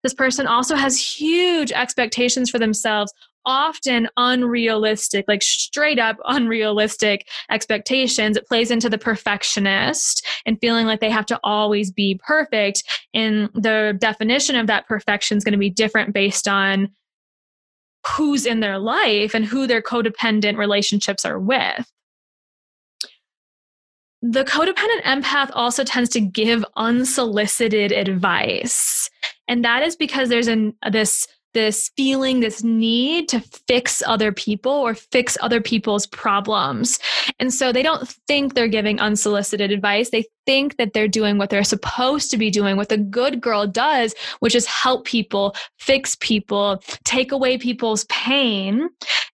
This 0.03 0.15
person 0.15 0.47
also 0.47 0.77
has 0.77 1.01
huge 1.01 1.73
expectations 1.73 2.51
for 2.51 2.59
themselves 2.59 3.13
often 3.47 4.09
unrealistic, 4.17 5.25
like 5.29 5.43
straight 5.43 5.99
up 5.99 6.17
unrealistic 6.25 7.29
expectations. 7.51 8.37
It 8.37 8.47
plays 8.47 8.71
into 8.71 8.89
the 8.89 8.99
perfectionist 8.99 10.27
and 10.47 10.61
feeling 10.61 10.87
like 10.87 11.01
they 11.01 11.11
have 11.11 11.27
to 11.27 11.41
always 11.45 11.91
be 11.91 12.21
perfect. 12.27 12.83
And 13.13 13.51
the 13.55 13.97
definition 13.99 14.57
of 14.57 14.67
that 14.67 14.87
perfection 14.87 15.37
is 15.39 15.45
going 15.45 15.53
to 15.53 15.59
be 15.59 15.71
different 15.71 16.15
based 16.15 16.49
on 16.49 16.91
who's 18.17 18.47
in 18.47 18.61
their 18.61 18.79
life 18.79 19.35
and 19.35 19.45
who 19.45 19.67
their 19.67 19.83
codependent 19.83 20.59
relationships 20.59 21.25
are 21.25 21.39
with. 21.39 21.91
The 24.27 24.45
codependent 24.45 25.03
empath 25.03 25.51
also 25.53 25.85
tends 25.85 26.09
to 26.11 26.21
give 26.21 26.65
unsolicited 26.77 27.93
advice. 27.93 29.11
And 29.49 29.63
that 29.65 29.83
is 29.83 29.97
because 29.97 30.31
there's 30.31 30.49
an, 30.49 30.75
this 30.91 31.27
this 31.55 31.91
feeling, 31.97 32.41
this 32.41 32.63
need 32.63 33.29
to 33.31 33.41
fix 33.67 34.03
other 34.07 34.33
people 34.33 34.73
or 34.73 34.95
fix 34.95 35.39
other 35.41 35.61
people's 35.61 36.07
problems. 36.07 36.99
And 37.39 37.53
so 37.53 37.73
they 37.73 37.83
don't 37.83 38.09
think 38.29 38.55
they're 38.55 38.69
giving 38.69 39.01
unsolicited 39.01 39.73
advice. 39.73 40.11
They 40.11 40.27
think 40.47 40.77
that 40.77 40.93
they're 40.93 41.09
doing 41.09 41.39
what 41.39 41.51
they're 41.51 41.65
supposed 41.65 42.31
to 42.31 42.37
be 42.37 42.51
doing, 42.51 42.77
what 42.77 42.89
the 42.89 42.99
good 42.99 43.41
girl 43.41 43.67
does, 43.67 44.15
which 44.41 44.55
is 44.55 44.67
help 44.67 45.07
people, 45.07 45.55
fix 45.79 46.17
people, 46.17 46.83
take 47.05 47.33
away 47.33 47.57
people's 47.57 48.05
pain. 48.07 48.89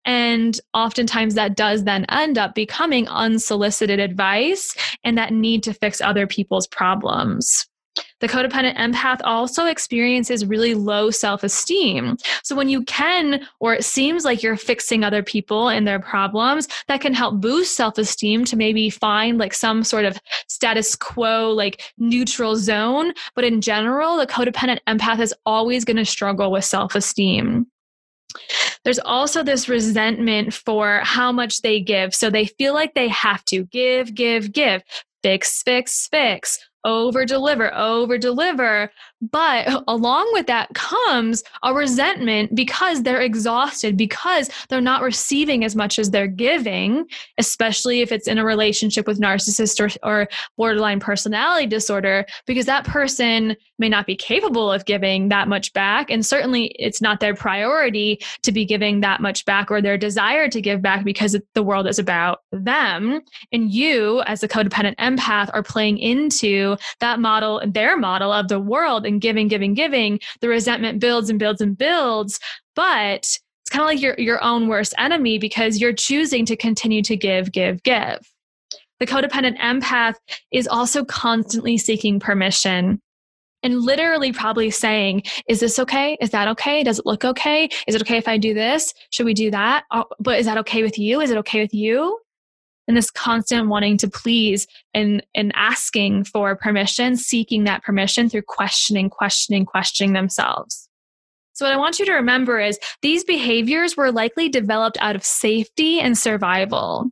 And 0.05 0.59
oftentimes 0.73 1.35
that 1.35 1.57
does 1.57 1.85
then 1.85 2.05
end 2.07 2.39
up 2.39 2.55
becoming 2.55 3.09
unsolicited 3.09 3.99
advice 3.99 4.75
and 5.05 5.19
that 5.19 5.33
need 5.33 5.63
to 5.65 5.75
fix 5.75 6.01
other 6.01 6.27
people's 6.27 6.67
problems. 6.67 7.67
The 8.21 8.29
codependent 8.29 8.77
empath 8.77 9.21
also 9.25 9.67
experiences 9.67 10.47
really 10.47 10.75
low 10.75 11.11
self 11.11 11.43
esteem. 11.43 12.17
So, 12.43 12.55
when 12.55 12.69
you 12.69 12.83
can, 12.85 13.47
or 13.59 13.75
it 13.75 13.85
seems 13.85 14.25
like 14.25 14.43
you're 14.43 14.57
fixing 14.57 15.03
other 15.03 15.23
people 15.23 15.69
and 15.69 15.87
their 15.87 15.99
problems, 15.99 16.69
that 16.87 17.01
can 17.01 17.15
help 17.15 17.41
boost 17.41 17.77
self 17.77 17.99
esteem 17.99 18.45
to 18.47 18.57
maybe 18.57 18.91
find 18.91 19.39
like 19.39 19.55
some 19.55 19.83
sort 19.83 20.05
of 20.05 20.19
status 20.49 20.95
quo, 20.95 21.51
like 21.51 21.83
neutral 21.99 22.57
zone. 22.57 23.13
But 23.35 23.45
in 23.45 23.61
general, 23.61 24.17
the 24.17 24.27
codependent 24.27 24.79
empath 24.87 25.21
is 25.21 25.35
always 25.47 25.85
going 25.85 25.97
to 25.97 26.05
struggle 26.05 26.53
with 26.53 26.65
self 26.65 26.95
esteem. 26.95 27.67
There's 28.85 29.01
also 29.01 29.43
this 29.43 29.69
resentment 29.69 30.55
for 30.55 31.01
how 31.03 31.33
much 31.33 31.63
they 31.63 31.81
give. 31.81 32.15
So 32.15 32.31
they 32.31 32.47
feel 32.47 32.75
like 32.75 32.95
they 32.95 33.09
have 33.09 33.45
to 33.47 33.65
give, 33.65 34.15
give, 34.15 34.53
give, 34.53 34.83
fix, 35.23 35.63
fix, 35.63 36.07
fix, 36.09 36.59
over 36.85 37.25
deliver, 37.25 37.75
over 37.75 38.19
deliver. 38.19 38.91
But 39.21 39.85
along 39.87 40.31
with 40.33 40.47
that 40.47 40.73
comes 40.75 41.45
a 41.63 41.75
resentment 41.75 42.55
because 42.55 43.03
they're 43.03 43.21
exhausted, 43.21 43.97
because 43.97 44.51
they're 44.69 44.81
not 44.81 45.03
receiving 45.03 45.63
as 45.63 45.77
much 45.77 45.99
as 45.99 46.11
they're 46.11 46.27
giving, 46.27 47.07
especially 47.37 48.01
if 48.01 48.13
it's 48.13 48.27
in 48.27 48.39
a 48.39 48.45
relationship 48.45 49.07
with 49.07 49.21
narcissist 49.21 49.79
or, 49.79 49.91
or 50.09 50.29
borderline 50.57 51.01
personality 51.01 51.67
disorder, 51.67 52.25
because 52.47 52.67
that 52.67 52.85
person 52.85 53.57
may 53.79 53.89
not 53.89 54.07
be 54.07 54.17
capable 54.17 54.73
of 54.73 54.85
giving 54.87 55.29
that 55.29 55.49
much 55.49 55.73
back. 55.73 56.11
And 56.11 56.25
certainly 56.25 56.67
it's 56.79 57.03
not 57.03 57.21
their 57.21 57.35
priority 57.35 58.21
to 58.43 58.53
be 58.53 58.65
giving 58.65 59.01
that 59.01 59.21
much 59.21 59.45
back 59.45 59.71
or 59.71 59.83
their 59.83 59.99
desire 59.99 60.49
to 60.49 60.61
give 60.61 60.81
back 60.81 61.05
because 61.05 61.37
the 61.55 61.63
world 61.63 61.87
is 61.87 61.99
about 61.99 62.41
them. 62.53 63.21
And 63.53 63.71
you, 63.71 64.23
as 64.23 64.43
a 64.43 64.49
codependent 64.49 64.97
empath, 64.97 65.51
are 65.53 65.63
playing 65.63 65.99
into 65.99 66.77
that 67.01 67.21
model, 67.21 67.61
their 67.67 67.97
model 67.99 68.33
of 68.33 68.49
the 68.49 68.61
world 68.61 69.07
giving, 69.19 69.49
giving, 69.49 69.75
giving, 69.75 70.21
the 70.41 70.49
resentment 70.49 71.01
builds 71.01 71.31
and 71.31 71.39
builds 71.39 71.61
and 71.61 71.77
builds. 71.77 72.39
But 72.77 73.21
it's 73.21 73.71
kind 73.71 73.83
of 73.83 73.87
like 73.87 74.01
your, 74.01 74.15
your 74.19 74.43
own 74.43 74.69
worst 74.69 74.95
enemy 74.99 75.39
because 75.39 75.81
you're 75.81 75.93
choosing 75.93 76.45
to 76.47 76.57
continue 76.57 77.03
to 77.03 77.17
give, 77.17 77.53
give, 77.53 77.83
give. 77.83 78.19
The 79.01 79.07
codependent 79.07 79.59
empath 79.59 80.15
is 80.53 80.69
also 80.69 81.05
constantly 81.05 81.79
seeking 81.79 82.21
permission 82.21 83.01
and 83.63 83.81
literally 83.81 84.33
probably 84.33 84.71
saying, 84.71 85.23
Is 85.49 85.61
this 85.61 85.79
okay? 85.79 86.17
Is 86.21 86.31
that 86.31 86.49
okay? 86.49 86.83
Does 86.83 86.99
it 86.99 87.07
look 87.07 87.25
okay? 87.25 87.69
Is 87.87 87.95
it 87.95 88.03
okay 88.03 88.17
if 88.17 88.29
I 88.29 88.37
do 88.37 88.55
this? 88.55 88.93
Should 89.11 89.27
we 89.27 89.35
do 89.35 89.51
that? 89.51 89.85
Oh, 89.91 90.05
but 90.19 90.39
is 90.39 90.47
that 90.47 90.59
okay 90.59 90.83
with 90.83 90.99
you? 90.99 91.21
Is 91.21 91.31
it 91.31 91.39
okay 91.39 91.61
with 91.61 91.75
you? 91.75 92.19
And 92.91 92.97
this 92.97 93.11
constant 93.11 93.69
wanting 93.69 93.97
to 93.97 94.11
please 94.11 94.67
and 94.93 95.25
and 95.35 95.53
asking 95.55 96.25
for 96.25 96.57
permission 96.57 97.17
seeking 97.17 97.65
that 97.65 97.85
permission 97.85 98.29
through 98.29 98.43
questioning 98.43 99.09
questioning 99.09 99.65
questioning 99.65 100.13
themselves 100.13 100.89
so 101.53 101.65
what 101.65 101.73
i 101.73 101.77
want 101.77 102.01
you 102.01 102.05
to 102.05 102.13
remember 102.13 102.59
is 102.59 102.81
these 103.01 103.23
behaviors 103.23 103.97
were 103.97 104.11
likely 104.11 104.49
developed 104.49 104.99
out 105.01 105.15
of 105.15 105.25
safety 105.25 106.01
and 106.01 106.19
survival 106.19 107.07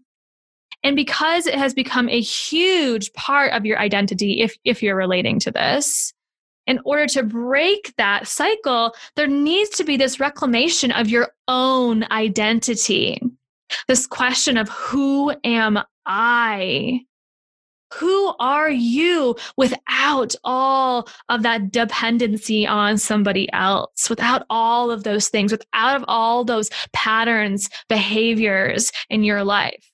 And 0.83 0.97
because 0.97 1.47
it 1.47 1.55
has 1.55 1.75
become 1.75 2.09
a 2.09 2.21
huge 2.21 3.12
part 3.14 3.53
of 3.53 3.67
your 3.67 3.79
identity, 3.79 4.41
if, 4.41 4.57
if 4.64 4.83
you're 4.83 4.97
relating 4.97 5.41
to 5.41 5.51
this, 5.51 6.12
in 6.67 6.79
order 6.85 7.07
to 7.07 7.23
break 7.23 7.95
that 7.97 8.29
cycle, 8.29 8.95
there 9.17 9.27
needs 9.27 9.71
to 9.71 9.85
be 9.85 9.97
this 9.97 10.21
reclamation 10.21 10.93
of 10.93 11.09
your 11.09 11.31
own 11.49 12.05
identity. 12.11 13.21
This 13.87 14.07
question 14.07 14.57
of 14.57 14.69
who 14.69 15.33
am 15.45 15.79
I? 16.07 17.01
Who 17.95 18.35
are 18.39 18.71
you 18.71 19.37
without 19.57 20.35
all 20.45 21.09
of 21.31 21.43
that 21.43 21.73
dependency 21.73 22.67
on 22.67 22.99
somebody 22.99 23.51
else, 23.53 24.11
without 24.11 24.45
all 24.51 24.91
of 24.91 25.05
those 25.05 25.29
things, 25.29 25.53
without 25.53 25.97
of 25.97 26.05
all 26.07 26.45
those 26.45 26.69
patterns, 26.93 27.71
behaviors 27.89 28.93
in 29.09 29.25
your 29.25 29.43
life? 29.43 29.91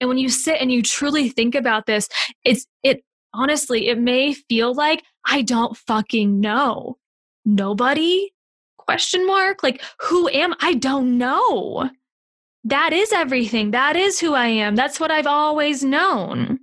And 0.00 0.08
when 0.08 0.16
you 0.16 0.30
sit 0.30 0.60
and 0.60 0.72
you 0.72 0.82
truly 0.82 1.28
think 1.28 1.54
about 1.54 1.84
this, 1.84 2.08
it's 2.44 2.66
it 2.82 3.04
honestly, 3.34 3.88
it 3.88 3.98
may 3.98 4.32
feel 4.32 4.74
like 4.74 5.02
I 5.26 5.42
don't 5.42 5.76
fucking 5.76 6.40
know. 6.40 6.96
Nobody? 7.44 8.32
Question 8.78 9.26
mark? 9.26 9.62
Like 9.62 9.82
who 10.00 10.28
am 10.30 10.54
I 10.60 10.74
don't 10.74 11.18
know. 11.18 11.90
That 12.64 12.92
is 12.92 13.12
everything. 13.12 13.70
That 13.70 13.96
is 13.96 14.20
who 14.20 14.34
I 14.34 14.48
am. 14.48 14.76
That's 14.76 15.00
what 15.00 15.10
I've 15.10 15.26
always 15.26 15.82
known. 15.82 16.60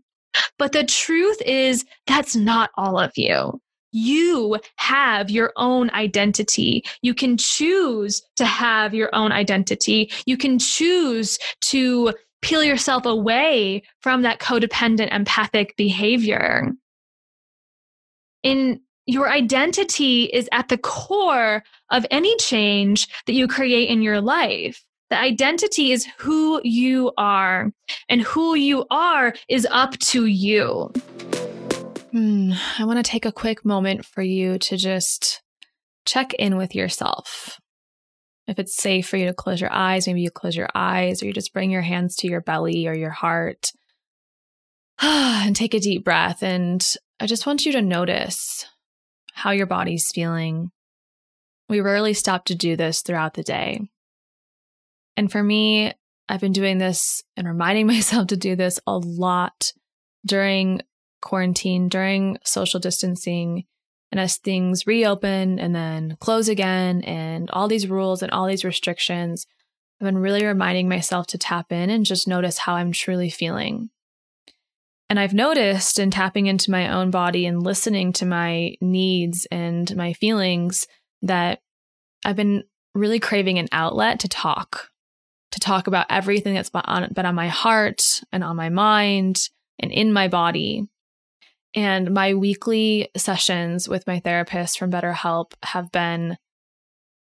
But 0.59 0.71
the 0.71 0.83
truth 0.83 1.41
is, 1.41 1.85
that's 2.05 2.35
not 2.35 2.69
all 2.77 2.99
of 2.99 3.11
you. 3.15 3.59
You 3.91 4.59
have 4.75 5.31
your 5.31 5.53
own 5.55 5.89
identity. 5.91 6.83
You 7.01 7.13
can 7.13 7.37
choose 7.37 8.21
to 8.35 8.45
have 8.45 8.93
your 8.93 9.09
own 9.13 9.31
identity. 9.31 10.11
You 10.25 10.37
can 10.37 10.59
choose 10.59 11.39
to 11.61 12.13
peel 12.41 12.63
yourself 12.63 13.05
away 13.05 13.81
from 14.01 14.21
that 14.21 14.39
codependent 14.39 15.11
empathic 15.11 15.75
behavior. 15.77 16.71
In 18.43 18.81
your 19.07 19.29
identity 19.31 20.25
is 20.25 20.49
at 20.51 20.67
the 20.67 20.77
core 20.77 21.63
of 21.89 22.05
any 22.11 22.35
change 22.37 23.07
that 23.25 23.33
you 23.33 23.47
create 23.47 23.89
in 23.89 24.01
your 24.01 24.21
life. 24.21 24.83
The 25.09 25.19
identity 25.19 25.91
is 25.91 26.05
who 26.17 26.59
you 26.63 27.13
are, 27.17 27.71
and 28.09 28.21
who 28.21 28.55
you 28.55 28.85
are 28.89 29.33
is 29.47 29.67
up 29.71 29.97
to 29.99 30.25
you. 30.25 30.91
Hmm, 32.11 32.51
I 32.77 32.83
want 32.83 32.97
to 32.97 33.09
take 33.09 33.25
a 33.25 33.31
quick 33.31 33.63
moment 33.63 34.05
for 34.05 34.21
you 34.21 34.57
to 34.59 34.75
just 34.75 35.41
check 36.05 36.33
in 36.33 36.57
with 36.57 36.75
yourself. 36.75 37.59
If 38.47 38.59
it's 38.59 38.75
safe 38.75 39.07
for 39.07 39.17
you 39.17 39.25
to 39.27 39.33
close 39.33 39.59
your 39.59 39.71
eyes, 39.73 40.07
maybe 40.07 40.21
you 40.21 40.31
close 40.31 40.55
your 40.55 40.69
eyes 40.73 41.21
or 41.21 41.25
you 41.25 41.33
just 41.33 41.53
bring 41.53 41.69
your 41.69 41.81
hands 41.81 42.15
to 42.17 42.27
your 42.27 42.41
belly 42.41 42.87
or 42.87 42.95
your 42.95 43.11
heart 43.11 43.73
and 45.01 45.55
take 45.55 45.73
a 45.73 45.79
deep 45.79 46.03
breath. 46.03 46.41
And 46.41 46.85
I 47.19 47.27
just 47.27 47.45
want 47.45 47.65
you 47.65 47.73
to 47.73 47.81
notice 47.81 48.65
how 49.33 49.51
your 49.51 49.65
body's 49.65 50.09
feeling. 50.13 50.71
We 51.69 51.81
rarely 51.81 52.13
stop 52.13 52.45
to 52.45 52.55
do 52.55 52.75
this 52.75 53.01
throughout 53.01 53.33
the 53.33 53.43
day. 53.43 53.81
And 55.17 55.31
for 55.31 55.41
me, 55.41 55.91
I've 56.29 56.41
been 56.41 56.53
doing 56.53 56.77
this 56.77 57.23
and 57.35 57.47
reminding 57.47 57.87
myself 57.87 58.27
to 58.27 58.37
do 58.37 58.55
this 58.55 58.79
a 58.87 58.97
lot 58.97 59.73
during 60.25 60.81
quarantine, 61.21 61.89
during 61.89 62.37
social 62.43 62.79
distancing, 62.79 63.65
and 64.11 64.21
as 64.21 64.37
things 64.37 64.87
reopen 64.87 65.59
and 65.59 65.75
then 65.75 66.15
close 66.21 66.47
again, 66.47 67.01
and 67.01 67.49
all 67.49 67.67
these 67.67 67.87
rules 67.87 68.21
and 68.21 68.31
all 68.31 68.47
these 68.47 68.63
restrictions. 68.63 69.45
I've 69.99 70.05
been 70.05 70.19
really 70.19 70.45
reminding 70.45 70.87
myself 70.87 71.25
to 71.27 71.39
tap 71.39 71.71
in 71.71 71.89
and 71.89 72.05
just 72.05 72.27
notice 72.27 72.59
how 72.59 72.75
I'm 72.75 72.91
truly 72.91 73.31
feeling. 73.31 73.89
And 75.09 75.19
I've 75.19 75.33
noticed 75.33 75.97
in 75.97 76.11
tapping 76.11 76.45
into 76.45 76.69
my 76.69 76.93
own 76.93 77.09
body 77.09 77.45
and 77.45 77.63
listening 77.63 78.13
to 78.13 78.25
my 78.25 78.75
needs 78.79 79.47
and 79.49 79.93
my 79.95 80.13
feelings 80.13 80.85
that 81.23 81.61
I've 82.23 82.35
been 82.35 82.63
really 82.93 83.19
craving 83.19 83.57
an 83.57 83.69
outlet 83.71 84.19
to 84.19 84.27
talk 84.27 84.89
to 85.51 85.59
talk 85.59 85.87
about 85.87 86.07
everything 86.09 86.53
that's 86.53 86.69
been 86.69 86.81
on, 86.85 87.35
my 87.35 87.47
heart 87.47 88.21
and 88.31 88.43
on 88.43 88.55
my 88.55 88.69
mind 88.69 89.49
and 89.79 89.91
in 89.91 90.11
my 90.11 90.27
body. 90.27 90.87
And 91.73 92.13
my 92.13 92.33
weekly 92.33 93.09
sessions 93.15 93.87
with 93.87 94.07
my 94.07 94.19
therapist 94.19 94.79
from 94.79 94.91
BetterHelp 94.91 95.53
have 95.63 95.91
been 95.91 96.37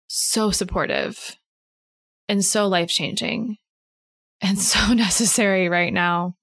so 0.08 0.50
supportive 0.50 1.36
and 2.28 2.44
so 2.44 2.66
life 2.66 2.88
changing 2.88 3.56
and 4.40 4.58
so 4.58 4.92
necessary 4.92 5.68
right 5.68 5.92
now 5.92 6.34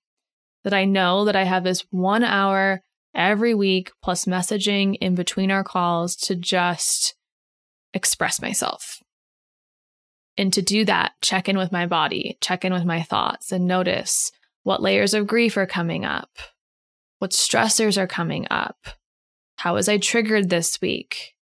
that 0.63 0.74
I 0.74 0.86
know 0.86 1.26
that 1.26 1.36
I 1.36 1.43
have 1.43 1.63
this 1.63 1.86
one 1.89 2.24
hour 2.24 2.82
every 3.15 3.54
week 3.54 3.91
plus 4.02 4.26
messaging 4.26 4.96
in 5.00 5.15
between 5.15 5.52
our 5.52 5.63
calls 5.63 6.15
to 6.15 6.36
just 6.36 7.15
express 7.93 8.41
myself 8.41 9.02
and 10.38 10.52
to 10.54 10.62
do 10.62 10.86
that, 10.86 11.13
check 11.22 11.48
in 11.48 11.58
with 11.58 11.72
my 11.72 11.86
body, 11.86 12.38
check 12.41 12.65
in 12.65 12.74
with 12.74 12.86
my 12.86 13.02
thoughts, 13.02 13.52
and 13.52 13.67
notice 13.67 14.32
what 14.63 14.82
layers 14.82 15.13
of 15.13 15.28
grief 15.28 15.58
are 15.58 15.67
coming 15.67 16.06
up, 16.06 16.30
what 17.19 17.32
stressors 17.32 17.98
are 17.98 18.08
coming 18.08 18.48
up, 18.50 18.78
how 19.58 19.76
was 19.76 19.88
I 19.88 19.98
triggered 19.98 20.50
this 20.50 20.82
week, 20.82 21.36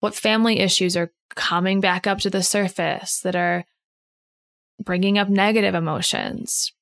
what 0.00 0.14
family 0.14 0.60
issues 0.60 0.96
are 0.96 1.12
coming 1.34 1.80
back 1.80 2.06
up 2.06 2.18
to 2.20 2.30
the 2.30 2.42
surface 2.42 3.20
that 3.20 3.36
are 3.36 3.64
bringing 4.82 5.18
up 5.18 5.28
negative 5.28 5.74
emotions. 5.74 6.72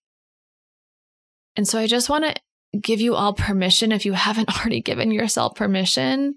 And 1.56 1.66
so 1.66 1.78
I 1.78 1.86
just 1.86 2.08
want 2.08 2.24
to 2.24 2.78
give 2.78 3.00
you 3.00 3.14
all 3.16 3.34
permission, 3.34 3.90
if 3.90 4.06
you 4.06 4.12
haven't 4.12 4.56
already 4.56 4.80
given 4.80 5.10
yourself 5.10 5.56
permission, 5.56 6.36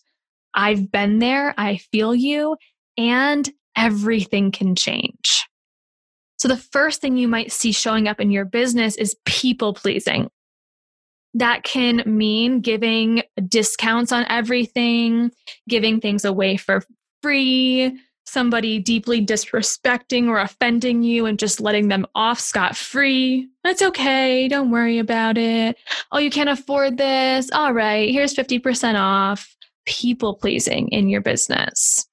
I've 0.57 0.91
been 0.91 1.19
there, 1.19 1.55
I 1.57 1.77
feel 1.77 2.15
you, 2.15 2.57
and 2.97 3.49
everything 3.77 4.51
can 4.51 4.75
change. 4.75 5.47
So, 6.39 6.49
the 6.49 6.57
first 6.57 7.01
thing 7.01 7.17
you 7.17 7.29
might 7.29 7.53
see 7.53 7.73
showing 7.73 8.09
up 8.09 8.21
in 8.21 8.31
your 8.31 8.45
business 8.45 8.97
is 8.97 9.17
people 9.25 9.75
pleasing. 9.75 10.31
That 11.35 11.63
can 11.63 12.03
mean 12.07 12.61
giving 12.61 13.23
discounts 13.47 14.13
on 14.13 14.27
everything, 14.29 15.31
giving 15.69 16.01
things 16.01 16.25
away 16.25 16.57
for 16.57 16.83
free, 17.23 17.99
somebody 18.27 18.79
deeply 18.79 19.25
disrespecting 19.25 20.29
or 20.29 20.39
offending 20.39 21.03
you 21.03 21.27
and 21.27 21.39
just 21.39 21.61
letting 21.61 21.89
them 21.89 22.07
off 22.15 22.41
scot 22.41 22.77
free. 22.77 23.49
That's 23.65 23.83
okay. 23.83 24.49
Don't 24.49 24.71
worry 24.71 24.99
about 24.99 25.39
it. 25.39 25.77
Oh, 26.13 26.19
you 26.19 26.31
can't 26.31 26.49
afford 26.49 26.97
this. 26.97 27.51
All 27.53 27.73
right, 27.73 28.11
here's 28.11 28.35
50% 28.35 28.99
off. 28.99 29.56
People 29.87 30.35
pleasing 30.35 30.89
in 30.89 31.09
your 31.09 31.21
business. 31.21 32.07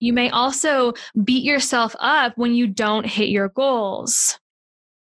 You 0.00 0.12
may 0.12 0.30
also 0.30 0.94
beat 1.24 1.44
yourself 1.44 1.94
up 1.98 2.32
when 2.36 2.54
you 2.54 2.66
don't 2.66 3.06
hit 3.06 3.28
your 3.28 3.48
goals. 3.48 4.38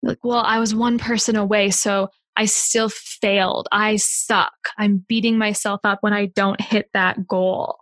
Like, 0.04 0.24
well, 0.24 0.44
I 0.46 0.60
was 0.60 0.74
one 0.74 0.98
person 0.98 1.36
away, 1.36 1.70
so 1.70 2.10
I 2.36 2.46
still 2.46 2.90
failed. 2.90 3.68
I 3.72 3.98
suck. 3.98 4.54
I'm 4.78 5.06
beating 5.08 5.38
myself 5.38 5.82
up 5.84 6.00
when 6.02 6.14
I 6.14 6.28
don't 6.28 6.60
hit 6.60 6.90
that 6.94 7.28
goal 7.28 7.82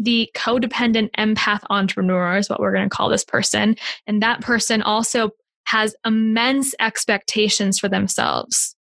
the 0.00 0.30
codependent 0.34 1.10
empath 1.18 1.60
entrepreneur 1.68 2.38
is 2.38 2.48
what 2.48 2.58
we're 2.58 2.72
going 2.72 2.88
to 2.88 2.94
call 2.94 3.10
this 3.10 3.24
person. 3.24 3.76
And 4.06 4.22
that 4.22 4.40
person 4.40 4.80
also 4.80 5.30
has 5.64 5.94
immense 6.06 6.74
expectations 6.80 7.78
for 7.78 7.88
themselves, 7.88 8.74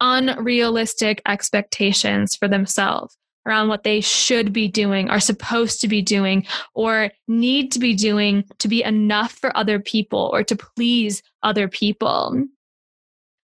unrealistic 0.00 1.22
expectations 1.26 2.36
for 2.36 2.46
themselves 2.46 3.16
around 3.46 3.68
what 3.68 3.84
they 3.84 4.00
should 4.00 4.52
be 4.52 4.68
doing, 4.68 5.08
are 5.08 5.20
supposed 5.20 5.80
to 5.80 5.88
be 5.88 6.02
doing, 6.02 6.44
or 6.74 7.10
need 7.28 7.72
to 7.72 7.78
be 7.78 7.94
doing 7.94 8.44
to 8.58 8.68
be 8.68 8.82
enough 8.82 9.32
for 9.32 9.56
other 9.56 9.78
people 9.78 10.30
or 10.32 10.42
to 10.42 10.56
please 10.56 11.22
other 11.42 11.68
people. 11.68 12.46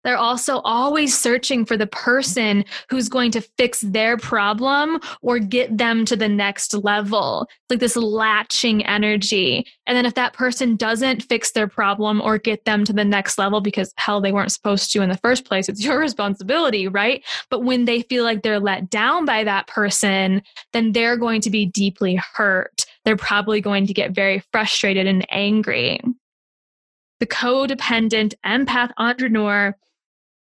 They're 0.03 0.17
also 0.17 0.60
always 0.60 1.17
searching 1.17 1.65
for 1.65 1.75
the 1.75 1.88
person 1.88 2.63
who's 2.89 3.10
going 3.10 3.31
to 3.31 3.41
fix 3.41 3.81
their 3.81 4.17
problem 4.17 4.99
or 5.21 5.39
get 5.39 5.77
them 5.77 6.05
to 6.05 6.15
the 6.15 6.29
next 6.29 6.73
level. 6.73 7.47
It's 7.49 7.69
like 7.69 7.79
this 7.79 7.95
latching 7.95 8.86
energy. 8.86 9.65
And 9.86 9.97
then 9.97 10.05
if 10.05 10.13
that 10.13 10.33
person 10.33 10.75
doesn't 10.75 11.23
fix 11.23 11.51
their 11.51 11.67
problem 11.67 12.21
or 12.21 12.38
get 12.38 12.63
them 12.65 12.86
to 12.86 12.93
the 12.93 13.03
next 13.03 13.38
level 13.38 13.60
because 13.60 13.91
hell, 13.97 14.21
they 14.21 14.31
weren't 14.31 14.51
supposed 14.51 14.91
to 14.93 15.01
in 15.01 15.10
the 15.10 15.17
first 15.17 15.45
place, 15.45 15.67
it's 15.67 15.83
your 15.83 15.99
responsibility, 16.07 16.88
right? 16.88 17.23
But 17.49 17.63
when 17.63 17.86
they 17.86 18.03
feel 18.03 18.23
like 18.23 18.43
they're 18.43 18.60
let 18.60 18.89
down 18.89 19.25
by 19.25 19.43
that 19.43 19.67
person, 19.67 20.41
then 20.73 20.91
they're 20.91 21.17
going 21.17 21.41
to 21.41 21.49
be 21.49 21.65
deeply 21.65 22.19
hurt. 22.33 22.86
They're 23.03 23.17
probably 23.17 23.62
going 23.62 23.88
to 23.88 23.93
get 23.93 24.12
very 24.12 24.41
frustrated 24.51 25.07
and 25.07 25.25
angry. 25.29 25.99
The 27.19 27.25
codependent 27.25 28.36
empath 28.45 28.91
entrepreneur 28.97 29.75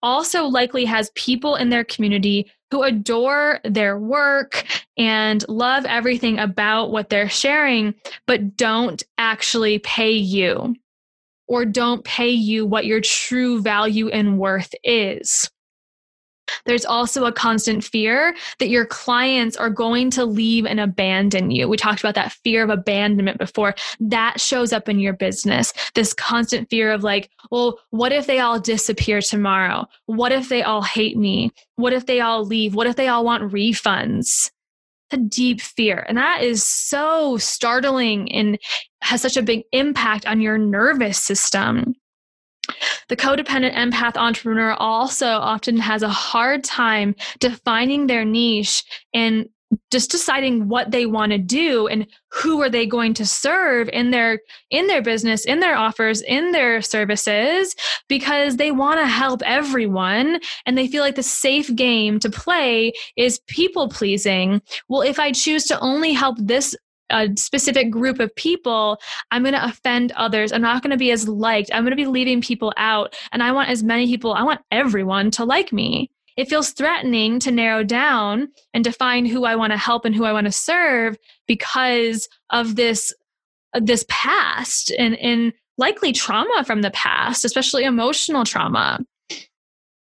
also 0.02 0.44
likely 0.44 0.84
has 0.84 1.10
people 1.14 1.56
in 1.56 1.70
their 1.70 1.84
community 1.84 2.50
who 2.70 2.82
adore 2.82 3.60
their 3.64 3.98
work 3.98 4.64
and 4.96 5.48
love 5.48 5.84
everything 5.84 6.38
about 6.38 6.90
what 6.90 7.08
they're 7.08 7.28
sharing, 7.28 7.94
but 8.26 8.56
don't 8.56 9.02
actually 9.18 9.78
pay 9.78 10.12
you 10.12 10.74
or 11.48 11.64
don't 11.64 12.04
pay 12.04 12.30
you 12.30 12.66
what 12.66 12.86
your 12.86 13.00
true 13.00 13.62
value 13.62 14.08
and 14.08 14.38
worth 14.38 14.74
is. 14.82 15.48
There's 16.64 16.84
also 16.84 17.24
a 17.24 17.32
constant 17.32 17.84
fear 17.84 18.34
that 18.58 18.68
your 18.68 18.86
clients 18.86 19.56
are 19.56 19.70
going 19.70 20.10
to 20.10 20.24
leave 20.24 20.66
and 20.66 20.80
abandon 20.80 21.50
you. 21.50 21.68
We 21.68 21.76
talked 21.76 22.00
about 22.00 22.14
that 22.14 22.32
fear 22.32 22.64
of 22.64 22.70
abandonment 22.70 23.38
before. 23.38 23.74
That 24.00 24.40
shows 24.40 24.72
up 24.72 24.88
in 24.88 24.98
your 24.98 25.14
business. 25.14 25.72
This 25.94 26.12
constant 26.12 26.68
fear 26.70 26.92
of 26.92 27.02
like, 27.02 27.30
well, 27.50 27.78
what 27.90 28.12
if 28.12 28.26
they 28.26 28.40
all 28.40 28.60
disappear 28.60 29.20
tomorrow? 29.20 29.86
What 30.06 30.32
if 30.32 30.48
they 30.48 30.62
all 30.62 30.82
hate 30.82 31.16
me? 31.16 31.52
What 31.76 31.92
if 31.92 32.06
they 32.06 32.20
all 32.20 32.44
leave? 32.44 32.74
What 32.74 32.86
if 32.86 32.96
they 32.96 33.08
all 33.08 33.24
want 33.24 33.52
refunds? 33.52 34.50
a 35.12 35.16
deep 35.16 35.60
fear. 35.60 36.04
And 36.08 36.18
that 36.18 36.42
is 36.42 36.64
so 36.64 37.36
startling 37.36 38.30
and 38.32 38.58
has 39.02 39.22
such 39.22 39.36
a 39.36 39.42
big 39.42 39.62
impact 39.72 40.26
on 40.26 40.40
your 40.40 40.58
nervous 40.58 41.18
system. 41.18 41.94
The 43.08 43.16
codependent 43.16 43.74
empath 43.74 44.16
entrepreneur 44.16 44.74
also 44.74 45.26
often 45.26 45.76
has 45.78 46.02
a 46.02 46.08
hard 46.08 46.64
time 46.64 47.14
defining 47.38 48.06
their 48.06 48.24
niche 48.24 48.84
and 49.14 49.48
just 49.90 50.10
deciding 50.10 50.68
what 50.68 50.90
they 50.90 51.06
want 51.06 51.32
to 51.32 51.38
do 51.38 51.86
and 51.86 52.06
who 52.30 52.62
are 52.62 52.70
they 52.70 52.86
going 52.86 53.14
to 53.14 53.26
serve 53.26 53.88
in 53.92 54.10
their 54.10 54.40
in 54.70 54.86
their 54.86 55.02
business 55.02 55.44
in 55.44 55.60
their 55.60 55.76
offers 55.76 56.22
in 56.22 56.52
their 56.52 56.80
services 56.80 57.74
because 58.08 58.56
they 58.56 58.70
want 58.70 59.00
to 59.00 59.06
help 59.06 59.42
everyone 59.44 60.38
and 60.66 60.78
they 60.78 60.86
feel 60.86 61.02
like 61.02 61.16
the 61.16 61.22
safe 61.22 61.74
game 61.74 62.20
to 62.20 62.30
play 62.30 62.92
is 63.16 63.40
people 63.48 63.88
pleasing. 63.88 64.62
Well 64.88 65.02
if 65.02 65.18
i 65.18 65.32
choose 65.32 65.64
to 65.64 65.80
only 65.80 66.12
help 66.12 66.36
this 66.40 66.74
a 67.10 67.28
specific 67.36 67.90
group 67.90 68.20
of 68.20 68.34
people, 68.36 68.98
I'm 69.30 69.42
going 69.42 69.54
to 69.54 69.64
offend 69.64 70.12
others. 70.12 70.52
I'm 70.52 70.62
not 70.62 70.82
going 70.82 70.90
to 70.90 70.96
be 70.96 71.10
as 71.10 71.28
liked. 71.28 71.70
I'm 71.72 71.82
going 71.82 71.90
to 71.90 71.96
be 71.96 72.06
leaving 72.06 72.40
people 72.40 72.72
out. 72.76 73.16
And 73.32 73.42
I 73.42 73.52
want 73.52 73.70
as 73.70 73.82
many 73.82 74.06
people, 74.06 74.34
I 74.34 74.42
want 74.42 74.60
everyone 74.70 75.30
to 75.32 75.44
like 75.44 75.72
me. 75.72 76.10
It 76.36 76.48
feels 76.48 76.70
threatening 76.70 77.40
to 77.40 77.50
narrow 77.50 77.82
down 77.82 78.48
and 78.74 78.84
define 78.84 79.24
who 79.24 79.44
I 79.44 79.56
want 79.56 79.72
to 79.72 79.78
help 79.78 80.04
and 80.04 80.14
who 80.14 80.24
I 80.24 80.32
want 80.32 80.46
to 80.46 80.52
serve 80.52 81.16
because 81.46 82.28
of 82.50 82.76
this 82.76 83.14
uh, 83.74 83.80
this 83.82 84.04
past 84.08 84.92
and, 84.98 85.16
and 85.16 85.52
likely 85.78 86.12
trauma 86.12 86.62
from 86.64 86.82
the 86.82 86.90
past, 86.90 87.44
especially 87.44 87.84
emotional 87.84 88.44
trauma. 88.44 89.00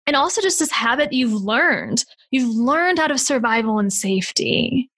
And 0.05 0.15
also 0.15 0.41
just 0.41 0.59
this 0.59 0.71
habit 0.71 1.13
you've 1.13 1.33
learned. 1.33 2.03
You've 2.31 2.53
learned 2.53 2.99
out 2.99 3.11
of 3.11 3.19
survival 3.19 3.79
and 3.79 3.93
safety 3.93 4.89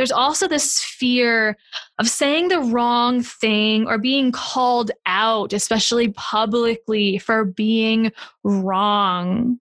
there's 0.00 0.10
also 0.10 0.48
this 0.48 0.82
fear 0.82 1.58
of 1.98 2.08
saying 2.08 2.48
the 2.48 2.58
wrong 2.58 3.22
thing 3.22 3.86
or 3.86 3.98
being 3.98 4.32
called 4.32 4.90
out, 5.04 5.52
especially 5.52 6.08
publicly, 6.12 7.18
for 7.18 7.44
being 7.44 8.10
wrong. 8.42 9.60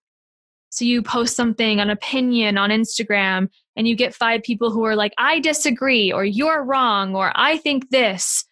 So 0.69 0.85
you 0.85 1.01
post 1.01 1.35
something, 1.35 1.81
an 1.81 1.89
opinion 1.89 2.57
on 2.57 2.69
Instagram, 2.69 3.49
and 3.75 3.85
you 3.85 3.97
get 3.97 4.15
five 4.15 4.41
people 4.41 4.71
who 4.71 4.85
are 4.85 4.95
like, 4.95 5.11
I 5.17 5.41
disagree, 5.41 6.09
or 6.09 6.23
you're 6.23 6.63
wrong, 6.63 7.17
or 7.17 7.33
I 7.35 7.57
think 7.57 7.89
this. 7.89 8.45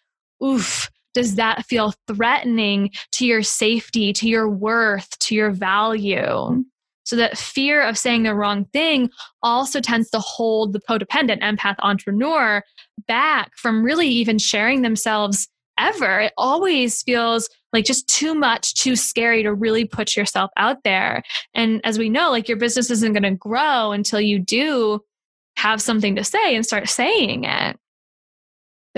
Oof, 0.44 0.90
does 1.14 1.36
that 1.36 1.64
feel 1.64 1.94
threatening 2.06 2.90
to 3.12 3.24
your 3.24 3.42
safety, 3.42 4.12
to 4.12 4.28
your 4.28 4.46
worth, 4.46 5.18
to 5.20 5.34
your 5.34 5.52
value? 5.52 6.64
So 7.08 7.16
that 7.16 7.38
fear 7.38 7.82
of 7.82 7.96
saying 7.96 8.24
the 8.24 8.34
wrong 8.34 8.66
thing 8.66 9.08
also 9.42 9.80
tends 9.80 10.10
to 10.10 10.18
hold 10.18 10.74
the 10.74 10.80
codependent 10.80 11.40
empath 11.40 11.76
entrepreneur 11.78 12.62
back 13.06 13.52
from 13.56 13.82
really 13.82 14.06
even 14.08 14.36
sharing 14.36 14.82
themselves 14.82 15.48
ever. 15.78 16.20
It 16.20 16.34
always 16.36 17.02
feels 17.02 17.48
like 17.72 17.86
just 17.86 18.08
too 18.08 18.34
much, 18.34 18.74
too 18.74 18.94
scary 18.94 19.42
to 19.42 19.54
really 19.54 19.86
put 19.86 20.18
yourself 20.18 20.50
out 20.58 20.84
there. 20.84 21.22
And 21.54 21.80
as 21.82 21.98
we 21.98 22.10
know, 22.10 22.30
like 22.30 22.46
your 22.46 22.58
business 22.58 22.90
isn't 22.90 23.14
going 23.14 23.22
to 23.22 23.30
grow 23.30 23.92
until 23.92 24.20
you 24.20 24.38
do 24.38 25.00
have 25.56 25.80
something 25.80 26.14
to 26.16 26.24
say 26.24 26.54
and 26.54 26.66
start 26.66 26.90
saying 26.90 27.44
it. 27.44 27.78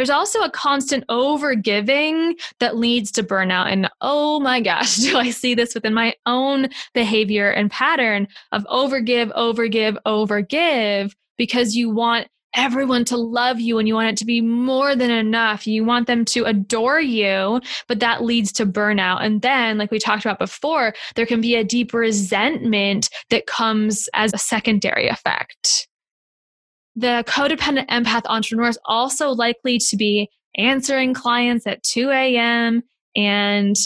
There's 0.00 0.08
also 0.08 0.40
a 0.40 0.50
constant 0.50 1.04
overgiving 1.08 2.40
that 2.58 2.78
leads 2.78 3.10
to 3.10 3.22
burnout. 3.22 3.70
And 3.70 3.86
oh 4.00 4.40
my 4.40 4.62
gosh, 4.62 4.96
do 4.96 5.18
I 5.18 5.28
see 5.28 5.54
this 5.54 5.74
within 5.74 5.92
my 5.92 6.14
own 6.24 6.70
behavior 6.94 7.50
and 7.50 7.70
pattern 7.70 8.26
of 8.50 8.64
overgive, 8.64 9.30
overgive, 9.36 9.98
overgive 10.06 11.12
because 11.36 11.74
you 11.76 11.90
want 11.90 12.28
everyone 12.54 13.04
to 13.04 13.18
love 13.18 13.60
you 13.60 13.78
and 13.78 13.86
you 13.86 13.92
want 13.92 14.08
it 14.08 14.16
to 14.16 14.24
be 14.24 14.40
more 14.40 14.96
than 14.96 15.10
enough. 15.10 15.66
You 15.66 15.84
want 15.84 16.06
them 16.06 16.24
to 16.24 16.46
adore 16.46 17.02
you, 17.02 17.60
but 17.86 18.00
that 18.00 18.24
leads 18.24 18.52
to 18.52 18.64
burnout. 18.64 19.22
And 19.22 19.42
then, 19.42 19.76
like 19.76 19.90
we 19.90 19.98
talked 19.98 20.24
about 20.24 20.38
before, 20.38 20.94
there 21.14 21.26
can 21.26 21.42
be 21.42 21.56
a 21.56 21.62
deep 21.62 21.92
resentment 21.92 23.10
that 23.28 23.46
comes 23.46 24.08
as 24.14 24.32
a 24.32 24.38
secondary 24.38 25.08
effect 25.08 25.89
the 26.96 27.24
codependent 27.26 27.88
empath 27.88 28.22
entrepreneur 28.26 28.68
is 28.68 28.78
also 28.84 29.30
likely 29.30 29.78
to 29.78 29.96
be 29.96 30.28
answering 30.56 31.14
clients 31.14 31.66
at 31.66 31.82
2 31.82 32.10
a.m. 32.10 32.82
and 33.16 33.76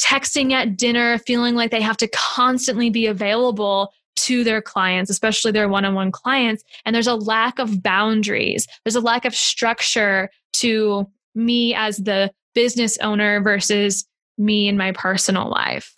texting 0.00 0.52
at 0.52 0.76
dinner, 0.76 1.18
feeling 1.18 1.54
like 1.54 1.70
they 1.70 1.80
have 1.80 1.96
to 1.98 2.08
constantly 2.08 2.90
be 2.90 3.06
available 3.06 3.92
to 4.16 4.44
their 4.44 4.60
clients, 4.60 5.10
especially 5.10 5.52
their 5.52 5.68
one 5.68 5.84
on 5.84 5.94
one 5.94 6.12
clients. 6.12 6.62
And 6.84 6.94
there's 6.94 7.06
a 7.06 7.14
lack 7.14 7.58
of 7.58 7.82
boundaries, 7.82 8.66
there's 8.84 8.96
a 8.96 9.00
lack 9.00 9.24
of 9.24 9.34
structure 9.34 10.30
to 10.54 11.08
me 11.34 11.74
as 11.74 11.96
the 11.98 12.30
business 12.54 12.98
owner 12.98 13.40
versus 13.40 14.06
me 14.36 14.68
in 14.68 14.76
my 14.76 14.92
personal 14.92 15.48
life. 15.48 15.94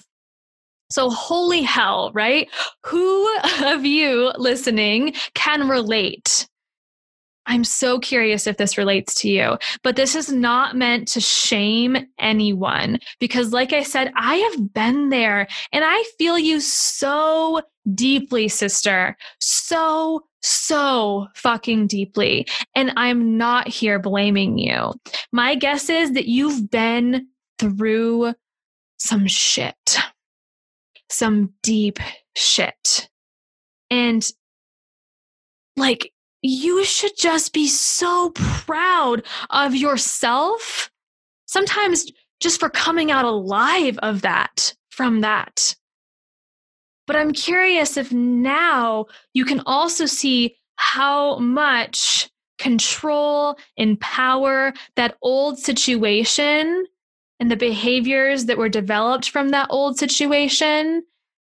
So, 0.90 1.10
holy 1.10 1.62
hell, 1.62 2.10
right? 2.14 2.48
Who 2.84 3.28
of 3.64 3.84
you 3.84 4.32
listening 4.36 5.14
can 5.34 5.68
relate? 5.68 6.46
I'm 7.46 7.64
so 7.64 7.98
curious 7.98 8.46
if 8.46 8.56
this 8.56 8.78
relates 8.78 9.14
to 9.16 9.28
you, 9.28 9.58
but 9.82 9.96
this 9.96 10.14
is 10.14 10.32
not 10.32 10.76
meant 10.76 11.08
to 11.08 11.20
shame 11.20 11.96
anyone 12.18 12.98
because, 13.20 13.52
like 13.52 13.72
I 13.72 13.82
said, 13.82 14.12
I 14.16 14.36
have 14.36 14.72
been 14.72 15.10
there 15.10 15.46
and 15.72 15.84
I 15.86 16.02
feel 16.16 16.38
you 16.38 16.60
so 16.60 17.60
deeply, 17.94 18.48
sister. 18.48 19.16
So, 19.40 20.24
so 20.40 21.26
fucking 21.34 21.86
deeply. 21.86 22.46
And 22.74 22.92
I'm 22.96 23.36
not 23.36 23.68
here 23.68 23.98
blaming 23.98 24.56
you. 24.56 24.94
My 25.32 25.54
guess 25.54 25.90
is 25.90 26.12
that 26.12 26.26
you've 26.26 26.70
been 26.70 27.26
through 27.58 28.34
some 28.98 29.26
shit, 29.26 29.98
some 31.10 31.52
deep 31.62 31.98
shit. 32.36 33.08
And 33.90 34.26
like, 35.76 36.12
you 36.42 36.84
should 36.84 37.16
just 37.16 37.52
be 37.52 37.68
so 37.68 38.30
proud 38.34 39.22
of 39.50 39.74
yourself. 39.74 40.90
Sometimes 41.46 42.10
just 42.40 42.60
for 42.60 42.68
coming 42.68 43.10
out 43.10 43.24
alive 43.24 43.98
of 44.02 44.22
that, 44.22 44.74
from 44.90 45.22
that. 45.22 45.74
But 47.06 47.16
I'm 47.16 47.32
curious 47.32 47.96
if 47.96 48.12
now 48.12 49.06
you 49.32 49.44
can 49.44 49.62
also 49.66 50.06
see 50.06 50.56
how 50.76 51.38
much 51.38 52.30
control 52.58 53.56
and 53.76 54.00
power 54.00 54.72
that 54.96 55.16
old 55.22 55.58
situation 55.58 56.86
and 57.44 57.50
the 57.50 57.56
behaviors 57.56 58.46
that 58.46 58.56
were 58.56 58.70
developed 58.70 59.28
from 59.28 59.50
that 59.50 59.66
old 59.68 59.98
situation, 59.98 61.02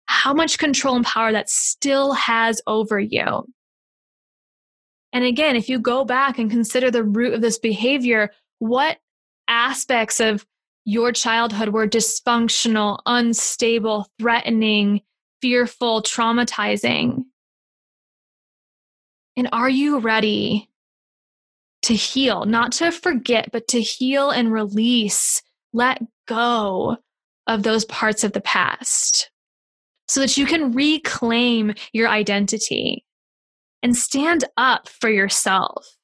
how 0.06 0.34
much 0.34 0.58
control 0.58 0.96
and 0.96 1.06
power 1.06 1.34
that 1.34 1.50
still 1.50 2.14
has 2.14 2.62
over 2.66 2.98
you. 2.98 3.46
And 5.12 5.26
again, 5.26 5.58
if 5.58 5.68
you 5.68 5.80
go 5.80 6.06
back 6.06 6.40
and 6.40 6.50
consider 6.50 6.92
the 6.92 7.04
root 7.04 7.34
of 7.34 7.42
this 7.42 7.60
behavior, 7.60 8.32
what 8.60 9.00
aspects 9.50 10.22
of 10.22 10.46
your 10.86 11.12
childhood 11.12 11.68
were 11.68 11.90
dysfunctional, 11.90 13.00
unstable, 13.06 14.08
threatening, 14.18 15.02
fearful, 15.42 16.04
traumatizing? 16.04 17.26
And 19.36 19.50
are 19.52 19.70
you 19.70 20.00
ready 20.00 20.70
to 21.82 21.94
heal, 21.94 22.46
not 22.46 22.72
to 22.74 22.94
forget, 22.94 23.50
but 23.52 23.68
to 23.68 23.82
heal 23.82 24.30
and 24.30 24.54
release, 24.54 25.42
let 25.74 26.02
go 26.28 26.98
of 27.48 27.64
those 27.64 27.86
parts 27.86 28.24
of 28.24 28.34
the 28.34 28.42
past 28.42 29.30
so 30.08 30.20
that 30.20 30.38
you 30.38 30.46
can 30.46 30.74
reclaim 30.74 31.74
your 31.94 32.08
identity? 32.08 33.06
and 33.84 33.96
stand 33.96 34.44
up 34.58 34.88
for 34.88 35.10
yourself 35.10 35.96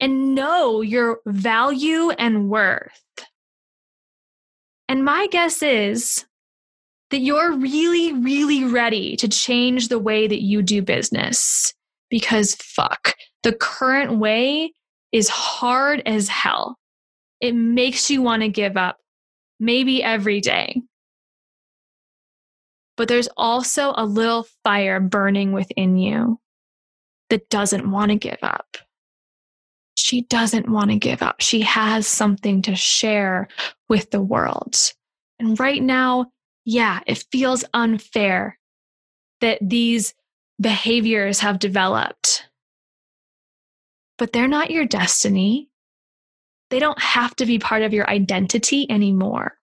and 0.00 0.34
know 0.34 0.80
your 0.80 1.20
value 1.26 2.10
and 2.10 2.48
worth. 2.48 3.02
And 4.88 5.04
my 5.04 5.28
guess 5.28 5.62
is 5.62 6.24
that 7.10 7.20
you're 7.20 7.52
really, 7.52 8.12
really 8.12 8.64
ready 8.64 9.16
to 9.16 9.28
change 9.28 9.88
the 9.88 9.98
way 9.98 10.26
that 10.26 10.42
you 10.42 10.62
do 10.62 10.82
business 10.82 11.74
because 12.08 12.54
fuck, 12.56 13.14
the 13.42 13.52
current 13.52 14.18
way 14.18 14.72
is 15.12 15.28
hard 15.28 16.02
as 16.06 16.28
hell. 16.28 16.76
It 17.40 17.54
makes 17.54 18.10
you 18.10 18.22
want 18.22 18.42
to 18.42 18.48
give 18.48 18.76
up, 18.76 18.98
maybe 19.58 20.02
every 20.02 20.40
day. 20.40 20.82
But 22.96 23.08
there's 23.08 23.28
also 23.36 23.94
a 23.96 24.04
little 24.04 24.46
fire 24.62 25.00
burning 25.00 25.52
within 25.52 25.96
you 25.96 26.38
that 27.30 27.48
doesn't 27.48 27.90
want 27.90 28.10
to 28.10 28.16
give 28.16 28.38
up. 28.42 28.76
She 29.94 30.22
doesn't 30.22 30.68
want 30.68 30.90
to 30.90 30.98
give 30.98 31.22
up. 31.22 31.40
She 31.40 31.62
has 31.62 32.06
something 32.06 32.62
to 32.62 32.74
share 32.74 33.48
with 33.88 34.10
the 34.10 34.20
world. 34.20 34.76
And 35.38 35.58
right 35.58 35.82
now, 35.82 36.26
yeah, 36.66 37.00
it 37.06 37.24
feels 37.32 37.64
unfair 37.72 38.58
that 39.40 39.58
these 39.62 40.12
behaviors 40.60 41.40
have 41.40 41.58
developed. 41.58 42.46
But 44.18 44.32
they're 44.34 44.48
not 44.48 44.70
your 44.70 44.84
destiny. 44.84 45.69
They 46.70 46.78
don't 46.78 47.00
have 47.00 47.34
to 47.36 47.46
be 47.46 47.58
part 47.58 47.82
of 47.82 47.92
your 47.92 48.08
identity 48.08 48.90
anymore. 48.90 49.56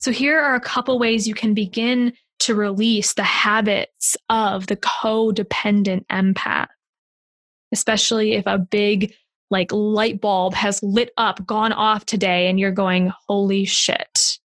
So, 0.00 0.10
here 0.10 0.40
are 0.40 0.54
a 0.54 0.60
couple 0.60 0.98
ways 0.98 1.26
you 1.26 1.34
can 1.34 1.54
begin 1.54 2.12
to 2.40 2.54
release 2.54 3.14
the 3.14 3.24
habits 3.24 4.16
of 4.28 4.66
the 4.68 4.76
codependent 4.76 6.06
empath, 6.06 6.68
especially 7.72 8.34
if 8.34 8.46
a 8.46 8.58
big 8.58 9.12
like 9.50 9.72
light 9.72 10.20
bulb 10.20 10.54
has 10.54 10.82
lit 10.82 11.10
up, 11.16 11.44
gone 11.46 11.72
off 11.72 12.04
today, 12.04 12.48
and 12.48 12.60
you're 12.60 12.70
going, 12.70 13.12
holy 13.28 13.64
shit, 13.64 14.38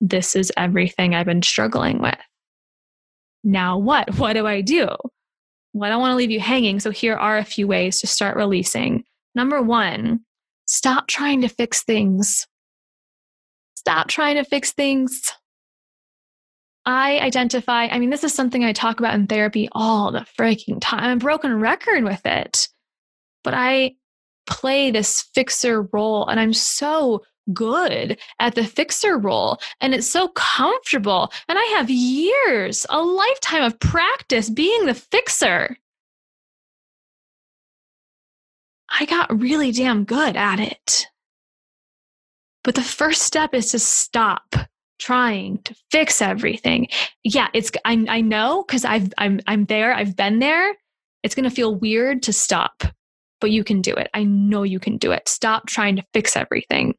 this 0.00 0.36
is 0.36 0.52
everything 0.56 1.14
I've 1.14 1.26
been 1.26 1.42
struggling 1.42 2.00
with. 2.00 2.18
Now 3.44 3.78
what? 3.78 4.16
What 4.18 4.34
do 4.34 4.46
I 4.46 4.60
do? 4.60 4.88
Well, 5.72 5.86
I 5.86 5.88
don't 5.88 6.00
want 6.00 6.12
to 6.12 6.16
leave 6.16 6.30
you 6.30 6.40
hanging. 6.40 6.80
So 6.80 6.90
here 6.90 7.16
are 7.16 7.38
a 7.38 7.44
few 7.44 7.66
ways 7.66 8.00
to 8.00 8.06
start 8.06 8.36
releasing. 8.36 9.04
Number 9.34 9.62
one, 9.62 10.20
stop 10.66 11.06
trying 11.08 11.42
to 11.42 11.48
fix 11.48 11.82
things. 11.82 12.46
Stop 13.74 14.08
trying 14.08 14.36
to 14.36 14.44
fix 14.44 14.72
things. 14.72 15.32
I 16.84 17.18
identify, 17.20 17.86
I 17.86 17.98
mean, 17.98 18.10
this 18.10 18.24
is 18.24 18.34
something 18.34 18.64
I 18.64 18.72
talk 18.72 18.98
about 18.98 19.14
in 19.14 19.26
therapy 19.26 19.68
all 19.72 20.10
the 20.10 20.26
freaking 20.38 20.78
time. 20.80 21.04
I'm 21.04 21.16
a 21.16 21.20
broken 21.20 21.60
record 21.60 22.04
with 22.04 22.24
it. 22.24 22.68
But 23.44 23.54
I 23.54 23.94
play 24.46 24.90
this 24.90 25.22
fixer 25.34 25.82
role 25.92 26.26
and 26.26 26.40
I'm 26.40 26.52
so 26.52 27.22
good 27.52 28.18
at 28.38 28.54
the 28.54 28.64
fixer 28.64 29.18
role 29.18 29.58
and 29.80 29.94
it's 29.94 30.08
so 30.08 30.28
comfortable. 30.28 31.32
And 31.48 31.58
I 31.58 31.64
have 31.76 31.90
years, 31.90 32.86
a 32.88 33.02
lifetime 33.02 33.62
of 33.62 33.78
practice 33.78 34.50
being 34.50 34.86
the 34.86 34.94
fixer. 34.94 35.76
I 38.98 39.06
got 39.06 39.40
really 39.40 39.72
damn 39.72 40.04
good 40.04 40.36
at 40.36 40.60
it. 40.60 41.06
But 42.64 42.74
the 42.74 42.82
first 42.82 43.22
step 43.22 43.54
is 43.54 43.70
to 43.70 43.78
stop 43.78 44.54
trying 45.00 45.58
to 45.64 45.74
fix 45.90 46.22
everything. 46.22 46.88
Yeah, 47.24 47.48
it's 47.54 47.72
I 47.84 48.04
I 48.08 48.20
know 48.20 48.62
cuz 48.64 48.84
I've 48.84 49.12
I'm 49.18 49.40
I'm 49.46 49.64
there, 49.64 49.94
I've 49.94 50.16
been 50.16 50.38
there. 50.38 50.74
It's 51.22 51.34
to 51.34 51.50
feel 51.50 51.74
weird 51.74 52.22
to 52.24 52.32
stop, 52.32 52.82
but 53.40 53.50
you 53.50 53.64
can 53.64 53.80
do 53.80 53.94
it. 53.94 54.10
I 54.14 54.24
know 54.24 54.62
you 54.62 54.78
can 54.78 54.98
do 54.98 55.12
it. 55.12 55.28
Stop 55.28 55.66
trying 55.66 55.96
to 55.96 56.04
fix 56.12 56.36
everything. 56.36 56.94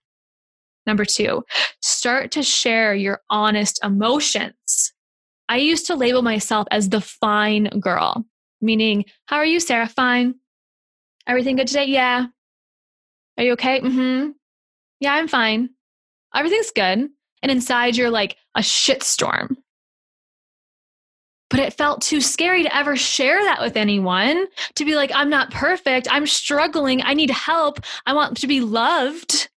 Number 0.86 1.06
2, 1.06 1.44
start 1.82 2.32
to 2.32 2.44
share 2.44 2.94
your 2.94 3.22
honest 3.30 3.80
emotions. 3.84 4.94
I 5.48 5.58
used 5.58 5.88
to 5.88 5.96
label 5.96 6.22
myself 6.22 6.68
as 6.72 6.90
the 6.90 7.00
fine 7.00 7.66
girl, 7.80 8.26
meaning, 8.62 9.06
how 9.26 9.38
are 9.38 9.46
you, 9.46 9.60
Sarah? 9.60 9.88
Fine. 9.88 10.36
Everything 11.28 11.56
good 11.56 11.68
today? 11.68 11.86
Yeah. 11.86 12.28
Are 13.38 13.44
you 13.44 13.54
okay? 13.54 13.80
Mm-hmm. 13.80 14.32
Yeah, 15.00 15.14
I'm 15.14 15.28
fine. 15.28 15.70
Everything's 16.36 16.72
good 16.72 17.10
and 17.42 17.52
inside 17.52 17.96
you're 17.96 18.10
like 18.10 18.38
a 18.56 18.62
shitstorm. 18.62 19.58
But 21.50 21.60
it 21.60 21.74
felt 21.74 22.02
too 22.02 22.20
scary 22.20 22.64
to 22.64 22.76
ever 22.76 22.96
share 22.96 23.40
that 23.44 23.62
with 23.62 23.78
anyone, 23.78 24.48
to 24.76 24.86
be 24.86 24.96
like, 24.96 25.12
I'm 25.14 25.30
not 25.30 25.52
perfect. 25.52 26.08
I'm 26.10 26.26
struggling. 26.26 27.04
I 27.04 27.14
need 27.14 27.30
help. 27.30 27.80
I 28.08 28.14
want 28.14 28.38
to 28.38 28.48
be 28.48 28.62
loved. 28.62 29.50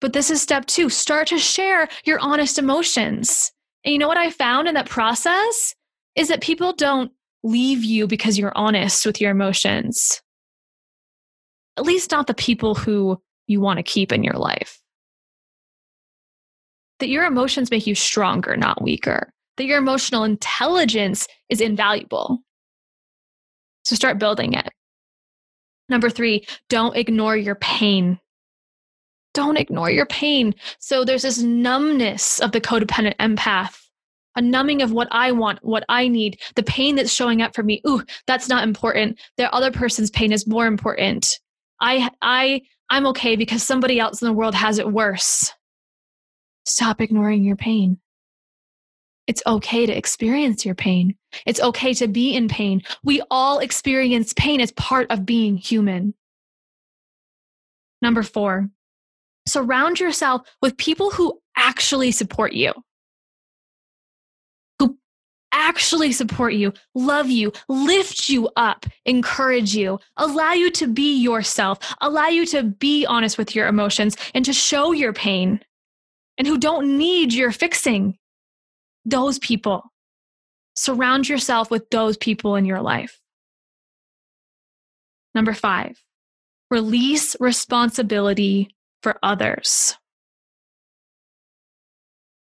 But 0.00 0.12
this 0.12 0.30
is 0.30 0.40
step 0.40 0.66
two 0.66 0.88
start 0.88 1.26
to 1.28 1.38
share 1.38 1.88
your 2.04 2.20
honest 2.20 2.58
emotions. 2.58 3.50
And 3.84 3.92
you 3.92 3.98
know 3.98 4.06
what 4.06 4.16
I 4.16 4.30
found 4.30 4.68
in 4.68 4.74
that 4.74 4.88
process 4.88 5.74
is 6.14 6.28
that 6.28 6.40
people 6.40 6.72
don't 6.72 7.10
leave 7.42 7.84
you 7.84 8.06
because 8.06 8.38
you're 8.38 8.56
honest 8.56 9.06
with 9.06 9.20
your 9.20 9.30
emotions. 9.30 10.20
At 11.76 11.84
least 11.84 12.10
not 12.10 12.26
the 12.26 12.34
people 12.34 12.74
who 12.74 13.20
you 13.46 13.60
want 13.60 13.78
to 13.78 13.82
keep 13.82 14.12
in 14.12 14.24
your 14.24 14.34
life 14.34 14.80
that 16.98 17.08
your 17.08 17.24
emotions 17.24 17.70
make 17.70 17.86
you 17.86 17.94
stronger, 17.94 18.56
not 18.56 18.82
weaker, 18.82 19.32
that 19.56 19.66
your 19.66 19.78
emotional 19.78 20.24
intelligence 20.24 21.26
is 21.48 21.60
invaluable. 21.60 22.38
So 23.84 23.94
start 23.94 24.18
building 24.18 24.54
it. 24.54 24.68
Number 25.88 26.10
three, 26.10 26.46
don't 26.68 26.96
ignore 26.96 27.36
your 27.36 27.54
pain. 27.54 28.18
Don't 29.32 29.56
ignore 29.56 29.90
your 29.90 30.06
pain. 30.06 30.54
So 30.80 31.04
there's 31.04 31.22
this 31.22 31.38
numbness 31.38 32.40
of 32.40 32.52
the 32.52 32.60
codependent 32.60 33.16
empath, 33.16 33.78
a 34.38 34.40
numbing 34.40 34.82
of 34.82 34.92
what 34.92 35.08
I 35.10 35.32
want, 35.32 35.58
what 35.62 35.84
I 35.88 36.06
need, 36.06 36.40
the 36.54 36.62
pain 36.62 36.94
that's 36.94 37.12
showing 37.12 37.42
up 37.42 37.56
for 37.56 37.64
me. 37.64 37.82
Ooh, 37.86 38.04
that's 38.28 38.48
not 38.48 38.62
important. 38.62 39.18
The 39.36 39.52
other 39.52 39.72
person's 39.72 40.10
pain 40.10 40.30
is 40.30 40.46
more 40.46 40.66
important. 40.66 41.40
I, 41.80 42.08
I, 42.22 42.62
I'm 42.88 43.04
okay 43.08 43.34
because 43.34 43.64
somebody 43.64 43.98
else 43.98 44.22
in 44.22 44.28
the 44.28 44.32
world 44.32 44.54
has 44.54 44.78
it 44.78 44.92
worse. 44.92 45.52
Stop 46.64 47.00
ignoring 47.00 47.42
your 47.42 47.56
pain. 47.56 47.98
It's 49.26 49.42
okay 49.44 49.86
to 49.86 49.92
experience 49.92 50.64
your 50.64 50.76
pain. 50.76 51.16
It's 51.44 51.60
okay 51.60 51.92
to 51.94 52.06
be 52.06 52.32
in 52.32 52.46
pain. 52.46 52.82
We 53.02 53.20
all 53.32 53.58
experience 53.58 54.32
pain 54.34 54.60
as 54.60 54.70
part 54.72 55.10
of 55.10 55.26
being 55.26 55.56
human. 55.56 56.14
Number 58.00 58.22
four, 58.22 58.70
surround 59.48 59.98
yourself 59.98 60.42
with 60.62 60.76
people 60.76 61.10
who 61.10 61.40
actually 61.56 62.12
support 62.12 62.52
you 62.52 62.72
actually 65.52 66.12
support 66.12 66.54
you, 66.54 66.72
love 66.94 67.28
you, 67.28 67.52
lift 67.68 68.28
you 68.28 68.48
up, 68.56 68.86
encourage 69.04 69.74
you, 69.74 69.98
allow 70.16 70.52
you 70.52 70.70
to 70.72 70.86
be 70.86 71.16
yourself, 71.18 71.78
allow 72.00 72.28
you 72.28 72.46
to 72.46 72.62
be 72.62 73.06
honest 73.06 73.38
with 73.38 73.54
your 73.54 73.66
emotions 73.66 74.16
and 74.34 74.44
to 74.44 74.52
show 74.52 74.92
your 74.92 75.12
pain, 75.12 75.60
and 76.36 76.46
who 76.46 76.58
don't 76.58 76.96
need 76.98 77.32
your 77.32 77.52
fixing. 77.52 78.16
Those 79.04 79.38
people. 79.38 79.84
Surround 80.76 81.28
yourself 81.28 81.70
with 81.70 81.88
those 81.90 82.16
people 82.16 82.54
in 82.54 82.64
your 82.64 82.80
life. 82.80 83.20
Number 85.34 85.54
five, 85.54 86.02
release 86.70 87.36
responsibility 87.40 88.74
for 89.02 89.18
others 89.22 89.96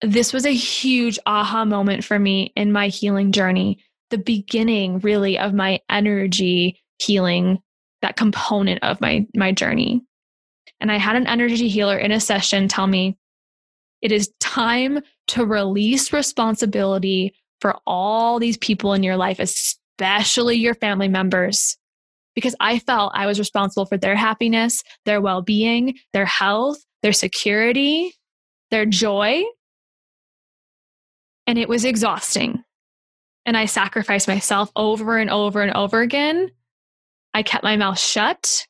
this 0.03 0.33
was 0.33 0.47
a 0.47 0.55
huge 0.55 1.19
aha 1.27 1.65
moment 1.65 2.05
for 2.05 2.19
me 2.19 2.53
in 2.57 2.73
my 2.73 2.89
healing 2.89 3.33
journey. 3.33 3.79
The 4.11 4.19
beginning, 4.19 5.01
really, 5.01 5.39
of 5.39 5.55
my 5.55 5.81
energy 5.89 6.81
healing, 6.99 7.59
that 8.03 8.17
component 8.17 8.83
of 8.83 9.01
my, 9.01 9.27
my 9.35 9.53
journey. 9.53 10.03
And 10.81 10.91
I 10.91 10.97
had 10.97 11.17
an 11.17 11.27
energy 11.27 11.69
healer 11.69 11.99
in 11.99 12.13
a 12.13 12.21
session 12.21 12.67
tell 12.67 12.87
me 12.87 13.19
it 14.01 14.13
is 14.13 14.33
time 14.41 15.01
to 15.29 15.45
release 15.45 16.13
responsibility 16.13 17.35
for 17.61 17.77
all 17.87 18.39
these 18.39 18.57
people 18.57 18.95
in 18.95 19.03
your 19.03 19.17
life, 19.17 19.39
especially 19.39 20.57
your 20.57 20.75
family 20.75 21.09
members. 21.09 21.77
Because 22.35 22.55
I 22.61 22.79
felt 22.79 23.13
I 23.15 23.27
was 23.27 23.39
responsible 23.39 23.87
for 23.87 23.99
their 23.99 24.17
happiness, 24.17 24.83
their 25.05 25.21
well 25.21 25.43
being, 25.43 25.99
their 26.13 26.25
health, 26.25 26.79
their 27.03 27.13
security, 27.13 28.15
their 28.71 28.87
joy. 28.87 29.43
And 31.51 31.59
it 31.59 31.69
was 31.69 31.85
exhausting. 31.85 32.63
And 33.45 33.57
I 33.57 33.65
sacrificed 33.65 34.29
myself 34.29 34.71
over 34.77 35.19
and 35.19 35.29
over 35.29 35.63
and 35.63 35.75
over 35.75 36.01
again. 36.01 36.53
I 37.35 37.43
kept 37.43 37.65
my 37.65 37.77
mouth 37.77 37.99
shut 37.99 38.69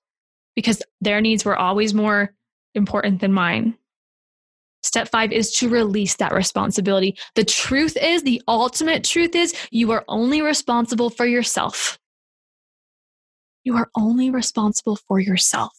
because 0.57 0.83
their 1.03 1.21
needs 1.21 1.45
were 1.45 1.59
always 1.59 1.93
more 1.93 2.33
important 2.75 3.21
than 3.21 3.35
mine. 3.35 3.77
Step 4.83 5.11
five 5.11 5.31
is 5.31 5.53
to 5.57 5.69
release 5.69 6.17
that 6.17 6.33
responsibility. 6.33 7.19
The 7.35 7.45
truth 7.45 7.99
is, 8.01 8.23
the 8.23 8.41
ultimate 8.49 9.05
truth 9.05 9.35
is, 9.35 9.55
you 9.71 9.91
are 9.91 10.07
only 10.09 10.41
responsible 10.41 11.11
for 11.11 11.27
yourself. 11.27 11.99
You 13.63 13.77
are 13.77 13.91
only 13.95 14.31
responsible 14.31 14.97
for 14.97 15.21
yourself. 15.21 15.77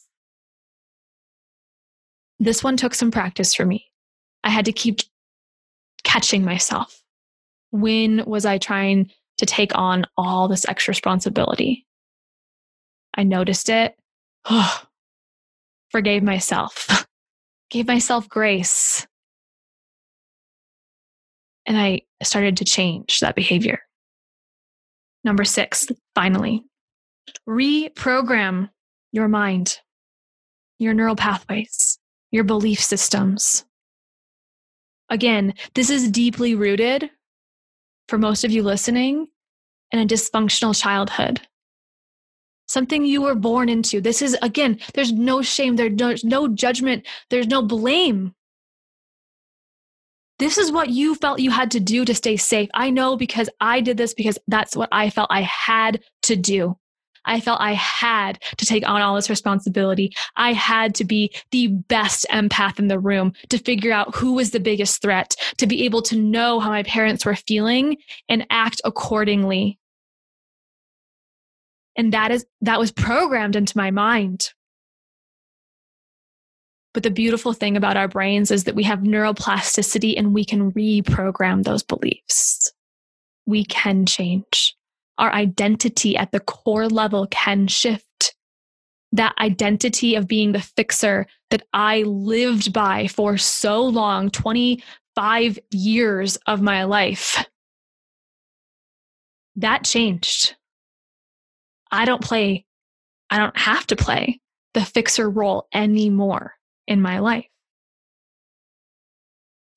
This 2.39 2.63
one 2.63 2.77
took 2.77 2.93
some 2.93 3.09
practice 3.09 3.55
for 3.55 3.65
me. 3.65 3.87
I 4.43 4.51
had 4.51 4.65
to 4.65 4.71
keep 4.71 4.99
catching 6.11 6.43
myself. 6.43 7.01
When 7.71 8.25
was 8.25 8.45
I 8.45 8.57
trying 8.57 9.11
to 9.37 9.45
take 9.45 9.71
on 9.77 10.05
all 10.17 10.49
this 10.49 10.67
extra 10.67 10.91
responsibility? 10.91 11.87
I 13.15 13.23
noticed 13.23 13.69
it. 13.69 13.95
Oh, 14.49 14.81
forgave 15.89 16.21
myself, 16.21 17.05
gave 17.69 17.87
myself 17.87 18.27
grace. 18.27 19.07
And 21.65 21.77
I 21.77 22.01
started 22.23 22.57
to 22.57 22.65
change 22.65 23.21
that 23.21 23.35
behavior. 23.35 23.79
Number 25.23 25.45
six, 25.45 25.87
finally, 26.13 26.63
reprogram 27.47 28.69
your 29.13 29.29
mind, 29.29 29.79
your 30.77 30.93
neural 30.93 31.15
pathways, 31.15 31.99
your 32.31 32.43
belief 32.43 32.81
systems. 32.81 33.63
Again, 35.11 35.53
this 35.75 35.89
is 35.89 36.09
deeply 36.09 36.55
rooted 36.55 37.11
for 38.07 38.17
most 38.17 38.45
of 38.45 38.51
you 38.51 38.63
listening 38.63 39.27
in 39.91 39.99
a 39.99 40.05
dysfunctional 40.05 40.79
childhood. 40.79 41.41
Something 42.69 43.03
you 43.03 43.21
were 43.21 43.35
born 43.35 43.67
into. 43.67 43.99
This 43.99 44.21
is, 44.21 44.37
again, 44.41 44.79
there's 44.93 45.11
no 45.11 45.41
shame, 45.41 45.75
there's 45.75 46.23
no 46.23 46.47
judgment, 46.47 47.05
there's 47.29 47.47
no 47.47 47.61
blame. 47.61 48.33
This 50.39 50.57
is 50.57 50.71
what 50.71 50.89
you 50.89 51.13
felt 51.15 51.39
you 51.39 51.51
had 51.51 51.71
to 51.71 51.81
do 51.81 52.05
to 52.05 52.15
stay 52.15 52.37
safe. 52.37 52.69
I 52.73 52.89
know 52.89 53.17
because 53.17 53.49
I 53.59 53.81
did 53.81 53.97
this 53.97 54.13
because 54.13 54.39
that's 54.47 54.77
what 54.77 54.89
I 54.93 55.09
felt 55.09 55.27
I 55.29 55.41
had 55.41 56.01
to 56.23 56.37
do. 56.37 56.77
I 57.25 57.39
felt 57.39 57.61
I 57.61 57.73
had 57.73 58.41
to 58.57 58.65
take 58.65 58.87
on 58.87 59.01
all 59.01 59.15
this 59.15 59.29
responsibility. 59.29 60.13
I 60.35 60.53
had 60.53 60.95
to 60.95 61.05
be 61.05 61.33
the 61.51 61.67
best 61.67 62.25
empath 62.31 62.79
in 62.79 62.87
the 62.87 62.99
room 62.99 63.33
to 63.49 63.57
figure 63.57 63.91
out 63.91 64.15
who 64.15 64.33
was 64.33 64.51
the 64.51 64.59
biggest 64.59 65.01
threat, 65.01 65.35
to 65.57 65.67
be 65.67 65.85
able 65.85 66.01
to 66.03 66.15
know 66.15 66.59
how 66.59 66.69
my 66.69 66.83
parents 66.83 67.25
were 67.25 67.35
feeling 67.35 67.97
and 68.27 68.45
act 68.49 68.81
accordingly. 68.83 69.77
And 71.95 72.13
that 72.13 72.31
is 72.31 72.45
that 72.61 72.79
was 72.79 72.91
programmed 72.91 73.55
into 73.55 73.77
my 73.77 73.91
mind. 73.91 74.51
But 76.93 77.03
the 77.03 77.11
beautiful 77.11 77.53
thing 77.53 77.77
about 77.77 77.95
our 77.95 78.07
brains 78.07 78.51
is 78.51 78.65
that 78.65 78.75
we 78.75 78.83
have 78.83 78.99
neuroplasticity 78.99 80.15
and 80.17 80.33
we 80.33 80.43
can 80.43 80.71
reprogram 80.73 81.63
those 81.63 81.83
beliefs. 81.83 82.73
We 83.45 83.63
can 83.63 84.05
change 84.05 84.75
our 85.21 85.31
identity 85.31 86.17
at 86.17 86.33
the 86.33 86.41
core 86.41 86.89
level 86.89 87.27
can 87.27 87.67
shift. 87.67 88.35
That 89.13 89.35
identity 89.39 90.15
of 90.15 90.27
being 90.27 90.51
the 90.51 90.61
fixer 90.61 91.27
that 91.49 91.63
I 91.73 92.03
lived 92.03 92.73
by 92.73 93.07
for 93.07 93.37
so 93.37 93.83
long 93.83 94.29
25 94.29 95.59
years 95.71 96.37
of 96.47 96.61
my 96.61 96.83
life 96.83 97.45
that 99.57 99.83
changed. 99.83 100.55
I 101.91 102.05
don't 102.05 102.21
play, 102.21 102.65
I 103.29 103.37
don't 103.37 103.57
have 103.57 103.85
to 103.87 103.95
play 103.95 104.39
the 104.73 104.85
fixer 104.85 105.29
role 105.29 105.67
anymore 105.73 106.55
in 106.87 107.01
my 107.01 107.19
life. 107.19 107.50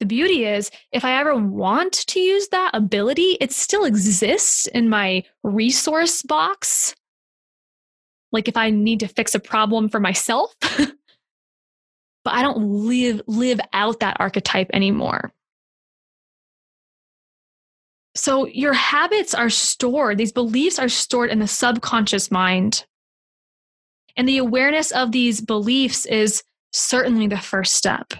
The 0.01 0.07
beauty 0.07 0.45
is, 0.45 0.71
if 0.93 1.05
I 1.05 1.19
ever 1.19 1.37
want 1.37 1.93
to 2.09 2.21
use 2.21 2.49
that 2.49 2.73
ability, 2.75 3.37
it 3.41 3.53
still 3.53 3.85
exists 3.85 4.67
in 4.67 4.89
my 4.89 5.25
resource 5.43 6.23
box. 6.23 6.95
Like 8.33 8.49
if 8.49 8.57
I 8.57 8.71
need 8.71 9.01
to 9.01 9.09
fix 9.09 9.35
a 9.35 9.41
problem 9.41 9.89
for 9.89 10.01
myself, 10.01 10.53
but 10.61 10.91
I 12.27 12.43
don't 12.43 12.59
live 12.59 13.23
live 13.29 13.61
out 13.73 14.01
that 14.01 14.17
archetype 14.19 14.71
anymore. 14.73 15.33
So 18.17 18.47
your 18.47 18.73
habits 18.73 19.35
are 19.35 19.51
stored, 19.51 20.19
these 20.19 20.33
beliefs 20.33 20.79
are 20.79 20.89
stored 20.89 21.31
in 21.31 21.39
the 21.39 21.49
subconscious 21.49 22.31
mind. 22.31 22.85
And 24.17 24.29
the 24.29 24.39
awareness 24.39 24.91
of 24.91 25.13
these 25.13 25.41
beliefs 25.41 26.07
is 26.07 26.43
certainly 26.73 27.27
the 27.29 27.39
first 27.39 27.75
step 27.75 28.15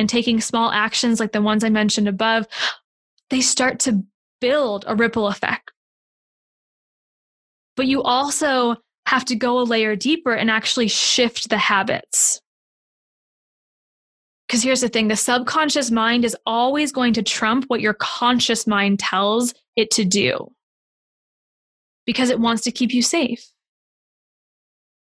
and 0.00 0.08
taking 0.08 0.40
small 0.40 0.72
actions 0.72 1.20
like 1.20 1.32
the 1.32 1.42
ones 1.42 1.62
I 1.62 1.68
mentioned 1.68 2.08
above, 2.08 2.46
they 3.28 3.42
start 3.42 3.78
to 3.80 4.02
build 4.40 4.86
a 4.88 4.96
ripple 4.96 5.28
effect. 5.28 5.70
But 7.76 7.86
you 7.86 8.02
also 8.02 8.76
have 9.04 9.26
to 9.26 9.36
go 9.36 9.60
a 9.60 9.62
layer 9.62 9.94
deeper 9.96 10.32
and 10.32 10.50
actually 10.50 10.88
shift 10.88 11.50
the 11.50 11.58
habits. 11.58 12.40
Because 14.48 14.62
here's 14.62 14.80
the 14.80 14.88
thing 14.88 15.08
the 15.08 15.16
subconscious 15.16 15.90
mind 15.90 16.24
is 16.24 16.36
always 16.46 16.92
going 16.92 17.12
to 17.12 17.22
trump 17.22 17.66
what 17.66 17.82
your 17.82 17.94
conscious 17.94 18.66
mind 18.66 19.00
tells 19.00 19.52
it 19.76 19.90
to 19.92 20.04
do 20.06 20.50
because 22.06 22.30
it 22.30 22.40
wants 22.40 22.62
to 22.62 22.72
keep 22.72 22.94
you 22.94 23.02
safe. 23.02 23.44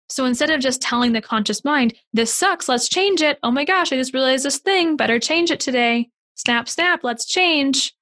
So 0.09 0.25
instead 0.25 0.49
of 0.49 0.59
just 0.59 0.81
telling 0.81 1.13
the 1.13 1.21
conscious 1.21 1.63
mind, 1.63 1.93
this 2.13 2.33
sucks, 2.33 2.67
let's 2.67 2.89
change 2.89 3.21
it. 3.21 3.37
Oh 3.43 3.51
my 3.51 3.63
gosh, 3.63 3.93
I 3.93 3.97
just 3.97 4.13
realized 4.13 4.45
this 4.45 4.57
thing, 4.57 4.95
better 4.95 5.19
change 5.19 5.51
it 5.51 5.59
today. 5.59 6.09
Snap, 6.35 6.67
snap, 6.67 7.03
let's 7.03 7.25
change. 7.25 7.93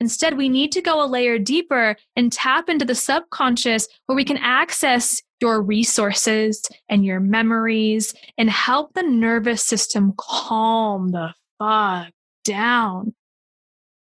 Instead, 0.00 0.36
we 0.36 0.48
need 0.48 0.72
to 0.72 0.82
go 0.82 1.02
a 1.02 1.06
layer 1.06 1.38
deeper 1.38 1.96
and 2.16 2.32
tap 2.32 2.68
into 2.68 2.84
the 2.84 2.94
subconscious 2.94 3.88
where 4.06 4.16
we 4.16 4.24
can 4.24 4.36
access 4.38 5.22
your 5.40 5.62
resources 5.62 6.68
and 6.88 7.04
your 7.04 7.20
memories 7.20 8.14
and 8.36 8.50
help 8.50 8.92
the 8.94 9.02
nervous 9.02 9.62
system 9.62 10.12
calm 10.18 11.10
the 11.10 11.32
fuck 11.58 12.12
down. 12.44 13.14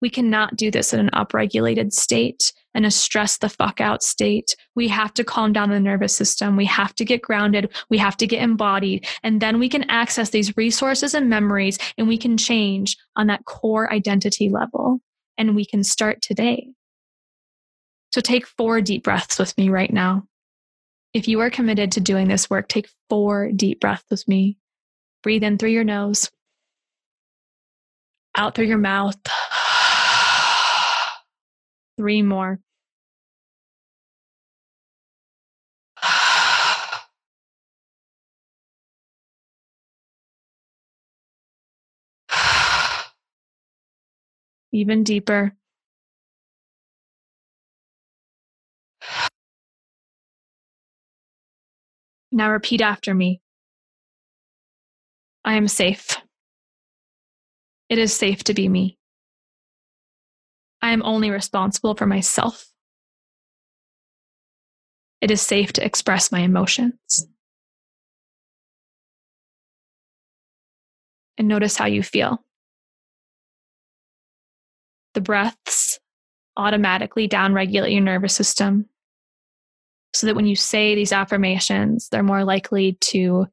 We 0.02 0.10
cannot 0.10 0.56
do 0.56 0.70
this 0.70 0.92
in 0.92 1.00
an 1.00 1.10
upregulated 1.14 1.92
state 1.92 2.52
and 2.74 2.84
a 2.84 2.90
stress 2.90 3.38
the 3.38 3.48
fuck 3.48 3.80
out 3.80 4.02
state. 4.02 4.56
We 4.74 4.88
have 4.88 5.14
to 5.14 5.24
calm 5.24 5.52
down 5.52 5.70
the 5.70 5.78
nervous 5.78 6.14
system. 6.14 6.56
We 6.56 6.64
have 6.66 6.94
to 6.96 7.04
get 7.04 7.22
grounded. 7.22 7.72
We 7.88 7.98
have 7.98 8.16
to 8.18 8.26
get 8.26 8.42
embodied. 8.42 9.06
And 9.22 9.40
then 9.40 9.58
we 9.60 9.68
can 9.68 9.88
access 9.88 10.30
these 10.30 10.56
resources 10.56 11.14
and 11.14 11.30
memories 11.30 11.78
and 11.96 12.08
we 12.08 12.18
can 12.18 12.36
change 12.36 12.96
on 13.16 13.28
that 13.28 13.44
core 13.44 13.90
identity 13.92 14.48
level. 14.48 15.00
And 15.38 15.54
we 15.54 15.64
can 15.64 15.84
start 15.84 16.20
today. 16.20 16.68
So 18.12 18.20
take 18.20 18.46
four 18.46 18.80
deep 18.80 19.04
breaths 19.04 19.38
with 19.38 19.56
me 19.56 19.70
right 19.70 19.92
now. 19.92 20.24
If 21.14 21.28
you 21.28 21.40
are 21.40 21.50
committed 21.50 21.92
to 21.92 22.00
doing 22.00 22.28
this 22.28 22.50
work, 22.50 22.68
take 22.68 22.88
four 23.08 23.50
deep 23.52 23.80
breaths 23.80 24.04
with 24.10 24.26
me. 24.26 24.58
Breathe 25.22 25.44
in 25.44 25.58
through 25.58 25.70
your 25.70 25.84
nose, 25.84 26.30
out 28.36 28.54
through 28.54 28.66
your 28.66 28.78
mouth. 28.78 29.16
Three 31.98 32.22
more. 32.22 32.58
Even 44.72 45.04
deeper. 45.04 45.54
Now 52.32 52.50
repeat 52.52 52.80
after 52.80 53.14
me. 53.14 53.42
I 55.44 55.54
am 55.54 55.68
safe. 55.68 56.16
It 57.90 57.98
is 57.98 58.14
safe 58.14 58.42
to 58.44 58.54
be 58.54 58.68
me. 58.70 58.96
I 60.82 60.90
am 60.90 61.02
only 61.04 61.30
responsible 61.30 61.94
for 61.94 62.06
myself. 62.06 62.66
It 65.20 65.30
is 65.30 65.40
safe 65.40 65.72
to 65.74 65.84
express 65.84 66.32
my 66.32 66.40
emotions. 66.40 67.28
And 71.38 71.46
notice 71.46 71.76
how 71.76 71.86
you 71.86 72.02
feel. 72.02 72.44
The 75.14 75.20
breaths 75.20 76.00
automatically 76.56 77.28
downregulate 77.28 77.92
your 77.92 78.00
nervous 78.00 78.34
system 78.34 78.86
so 80.12 80.26
that 80.26 80.34
when 80.34 80.46
you 80.46 80.56
say 80.56 80.94
these 80.94 81.12
affirmations, 81.12 82.08
they're 82.08 82.22
more 82.22 82.44
likely 82.44 82.98
to 83.00 83.46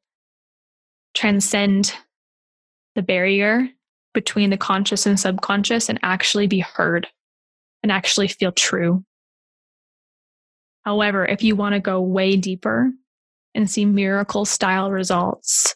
transcend 1.14 1.94
the 2.96 3.02
barrier 3.02 3.68
between 4.12 4.50
the 4.50 4.56
conscious 4.56 5.06
and 5.06 5.18
subconscious 5.18 5.88
and 5.88 6.00
actually 6.02 6.48
be 6.48 6.58
heard 6.58 7.06
and 7.82 7.90
actually 7.90 8.28
feel 8.28 8.52
true. 8.52 9.04
However, 10.82 11.24
if 11.26 11.42
you 11.42 11.56
want 11.56 11.74
to 11.74 11.80
go 11.80 12.00
way 12.00 12.36
deeper 12.36 12.90
and 13.54 13.70
see 13.70 13.84
miracle 13.84 14.44
style 14.44 14.90
results, 14.90 15.74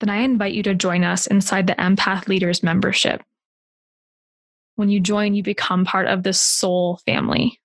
then 0.00 0.10
I 0.10 0.18
invite 0.18 0.54
you 0.54 0.62
to 0.64 0.74
join 0.74 1.04
us 1.04 1.26
inside 1.26 1.66
the 1.66 1.74
Empath 1.74 2.28
Leaders 2.28 2.62
membership. 2.62 3.22
When 4.76 4.90
you 4.90 5.00
join, 5.00 5.34
you 5.34 5.42
become 5.42 5.84
part 5.84 6.06
of 6.06 6.22
the 6.22 6.32
soul 6.32 7.00
family. 7.04 7.60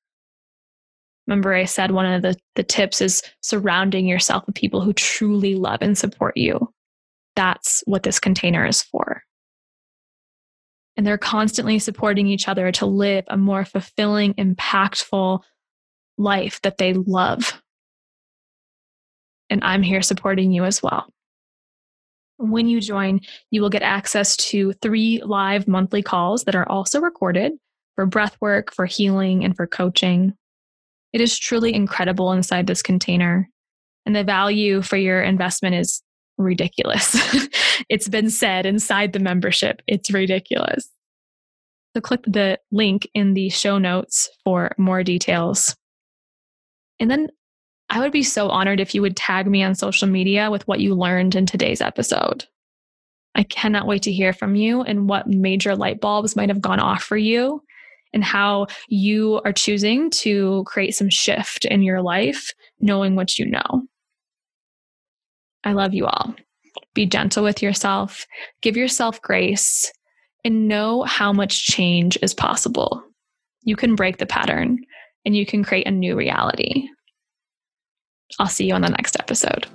Remember, 1.27 1.53
I 1.53 1.65
said 1.65 1.91
one 1.91 2.11
of 2.11 2.21
the, 2.21 2.35
the 2.55 2.63
tips 2.63 3.01
is 3.01 3.21
surrounding 3.41 4.07
yourself 4.07 4.45
with 4.45 4.55
people 4.55 4.81
who 4.81 4.93
truly 4.93 5.55
love 5.55 5.79
and 5.81 5.97
support 5.97 6.35
you. 6.35 6.73
That's 7.35 7.83
what 7.85 8.03
this 8.03 8.19
container 8.19 8.65
is 8.65 8.81
for. 8.81 9.23
And 10.95 11.05
they're 11.05 11.17
constantly 11.17 11.79
supporting 11.79 12.27
each 12.27 12.47
other 12.47 12.71
to 12.73 12.85
live 12.85 13.25
a 13.27 13.37
more 13.37 13.65
fulfilling, 13.65 14.35
impactful 14.35 15.41
life 16.17 16.61
that 16.61 16.77
they 16.77 16.93
love. 16.93 17.59
And 19.49 19.63
I'm 19.63 19.81
here 19.81 20.01
supporting 20.01 20.51
you 20.51 20.65
as 20.65 20.83
well. 20.83 21.07
When 22.37 22.67
you 22.67 22.79
join, 22.79 23.21
you 23.49 23.61
will 23.61 23.69
get 23.69 23.81
access 23.81 24.35
to 24.37 24.73
three 24.73 25.21
live 25.23 25.67
monthly 25.67 26.03
calls 26.03 26.43
that 26.43 26.55
are 26.55 26.69
also 26.69 26.99
recorded 26.99 27.53
for 27.95 28.05
breath 28.05 28.37
work, 28.41 28.71
for 28.73 28.85
healing, 28.85 29.43
and 29.43 29.55
for 29.55 29.65
coaching. 29.65 30.33
It 31.11 31.21
is 31.21 31.37
truly 31.37 31.73
incredible 31.73 32.31
inside 32.31 32.67
this 32.67 32.81
container. 32.81 33.49
And 34.05 34.15
the 34.15 34.23
value 34.23 34.81
for 34.81 34.97
your 34.97 35.21
investment 35.21 35.75
is 35.75 36.02
ridiculous. 36.37 37.15
it's 37.89 38.09
been 38.09 38.29
said 38.29 38.65
inside 38.65 39.13
the 39.13 39.19
membership, 39.19 39.81
it's 39.87 40.11
ridiculous. 40.11 40.89
So 41.95 42.01
click 42.01 42.21
the 42.25 42.59
link 42.71 43.07
in 43.13 43.33
the 43.33 43.49
show 43.49 43.77
notes 43.77 44.29
for 44.43 44.71
more 44.77 45.03
details. 45.03 45.75
And 46.99 47.09
then 47.09 47.27
I 47.89 47.99
would 47.99 48.11
be 48.11 48.23
so 48.23 48.49
honored 48.49 48.79
if 48.79 48.95
you 48.95 49.01
would 49.01 49.15
tag 49.15 49.45
me 49.45 49.61
on 49.61 49.75
social 49.75 50.07
media 50.07 50.49
with 50.49 50.67
what 50.67 50.79
you 50.79 50.95
learned 50.95 51.35
in 51.35 51.45
today's 51.45 51.81
episode. 51.81 52.45
I 53.35 53.43
cannot 53.43 53.87
wait 53.87 54.03
to 54.03 54.11
hear 54.11 54.33
from 54.33 54.55
you 54.55 54.81
and 54.81 55.07
what 55.07 55.27
major 55.27 55.75
light 55.75 56.01
bulbs 56.01 56.35
might 56.35 56.49
have 56.49 56.61
gone 56.61 56.79
off 56.79 57.03
for 57.03 57.17
you 57.17 57.61
and 58.13 58.23
how 58.23 58.67
you 58.87 59.41
are 59.43 59.53
choosing 59.53 60.09
to 60.11 60.63
create 60.65 60.95
some 60.95 61.09
shift 61.09 61.65
in 61.65 61.81
your 61.81 62.01
life, 62.01 62.51
knowing 62.79 63.15
what 63.15 63.37
you 63.37 63.45
know. 63.45 63.83
I 65.63 65.73
love 65.73 65.93
you 65.93 66.05
all. 66.05 66.35
Be 66.93 67.05
gentle 67.05 67.43
with 67.43 67.61
yourself, 67.61 68.25
give 68.61 68.77
yourself 68.77 69.21
grace, 69.21 69.91
and 70.43 70.67
know 70.67 71.03
how 71.03 71.31
much 71.31 71.65
change 71.65 72.17
is 72.21 72.33
possible. 72.33 73.03
You 73.63 73.75
can 73.75 73.95
break 73.95 74.17
the 74.17 74.25
pattern 74.25 74.79
and 75.25 75.35
you 75.35 75.45
can 75.45 75.63
create 75.63 75.87
a 75.87 75.91
new 75.91 76.15
reality. 76.15 76.87
I'll 78.39 78.47
see 78.47 78.65
you 78.65 78.73
on 78.73 78.81
the 78.81 78.89
next 78.89 79.15
episode. 79.19 79.67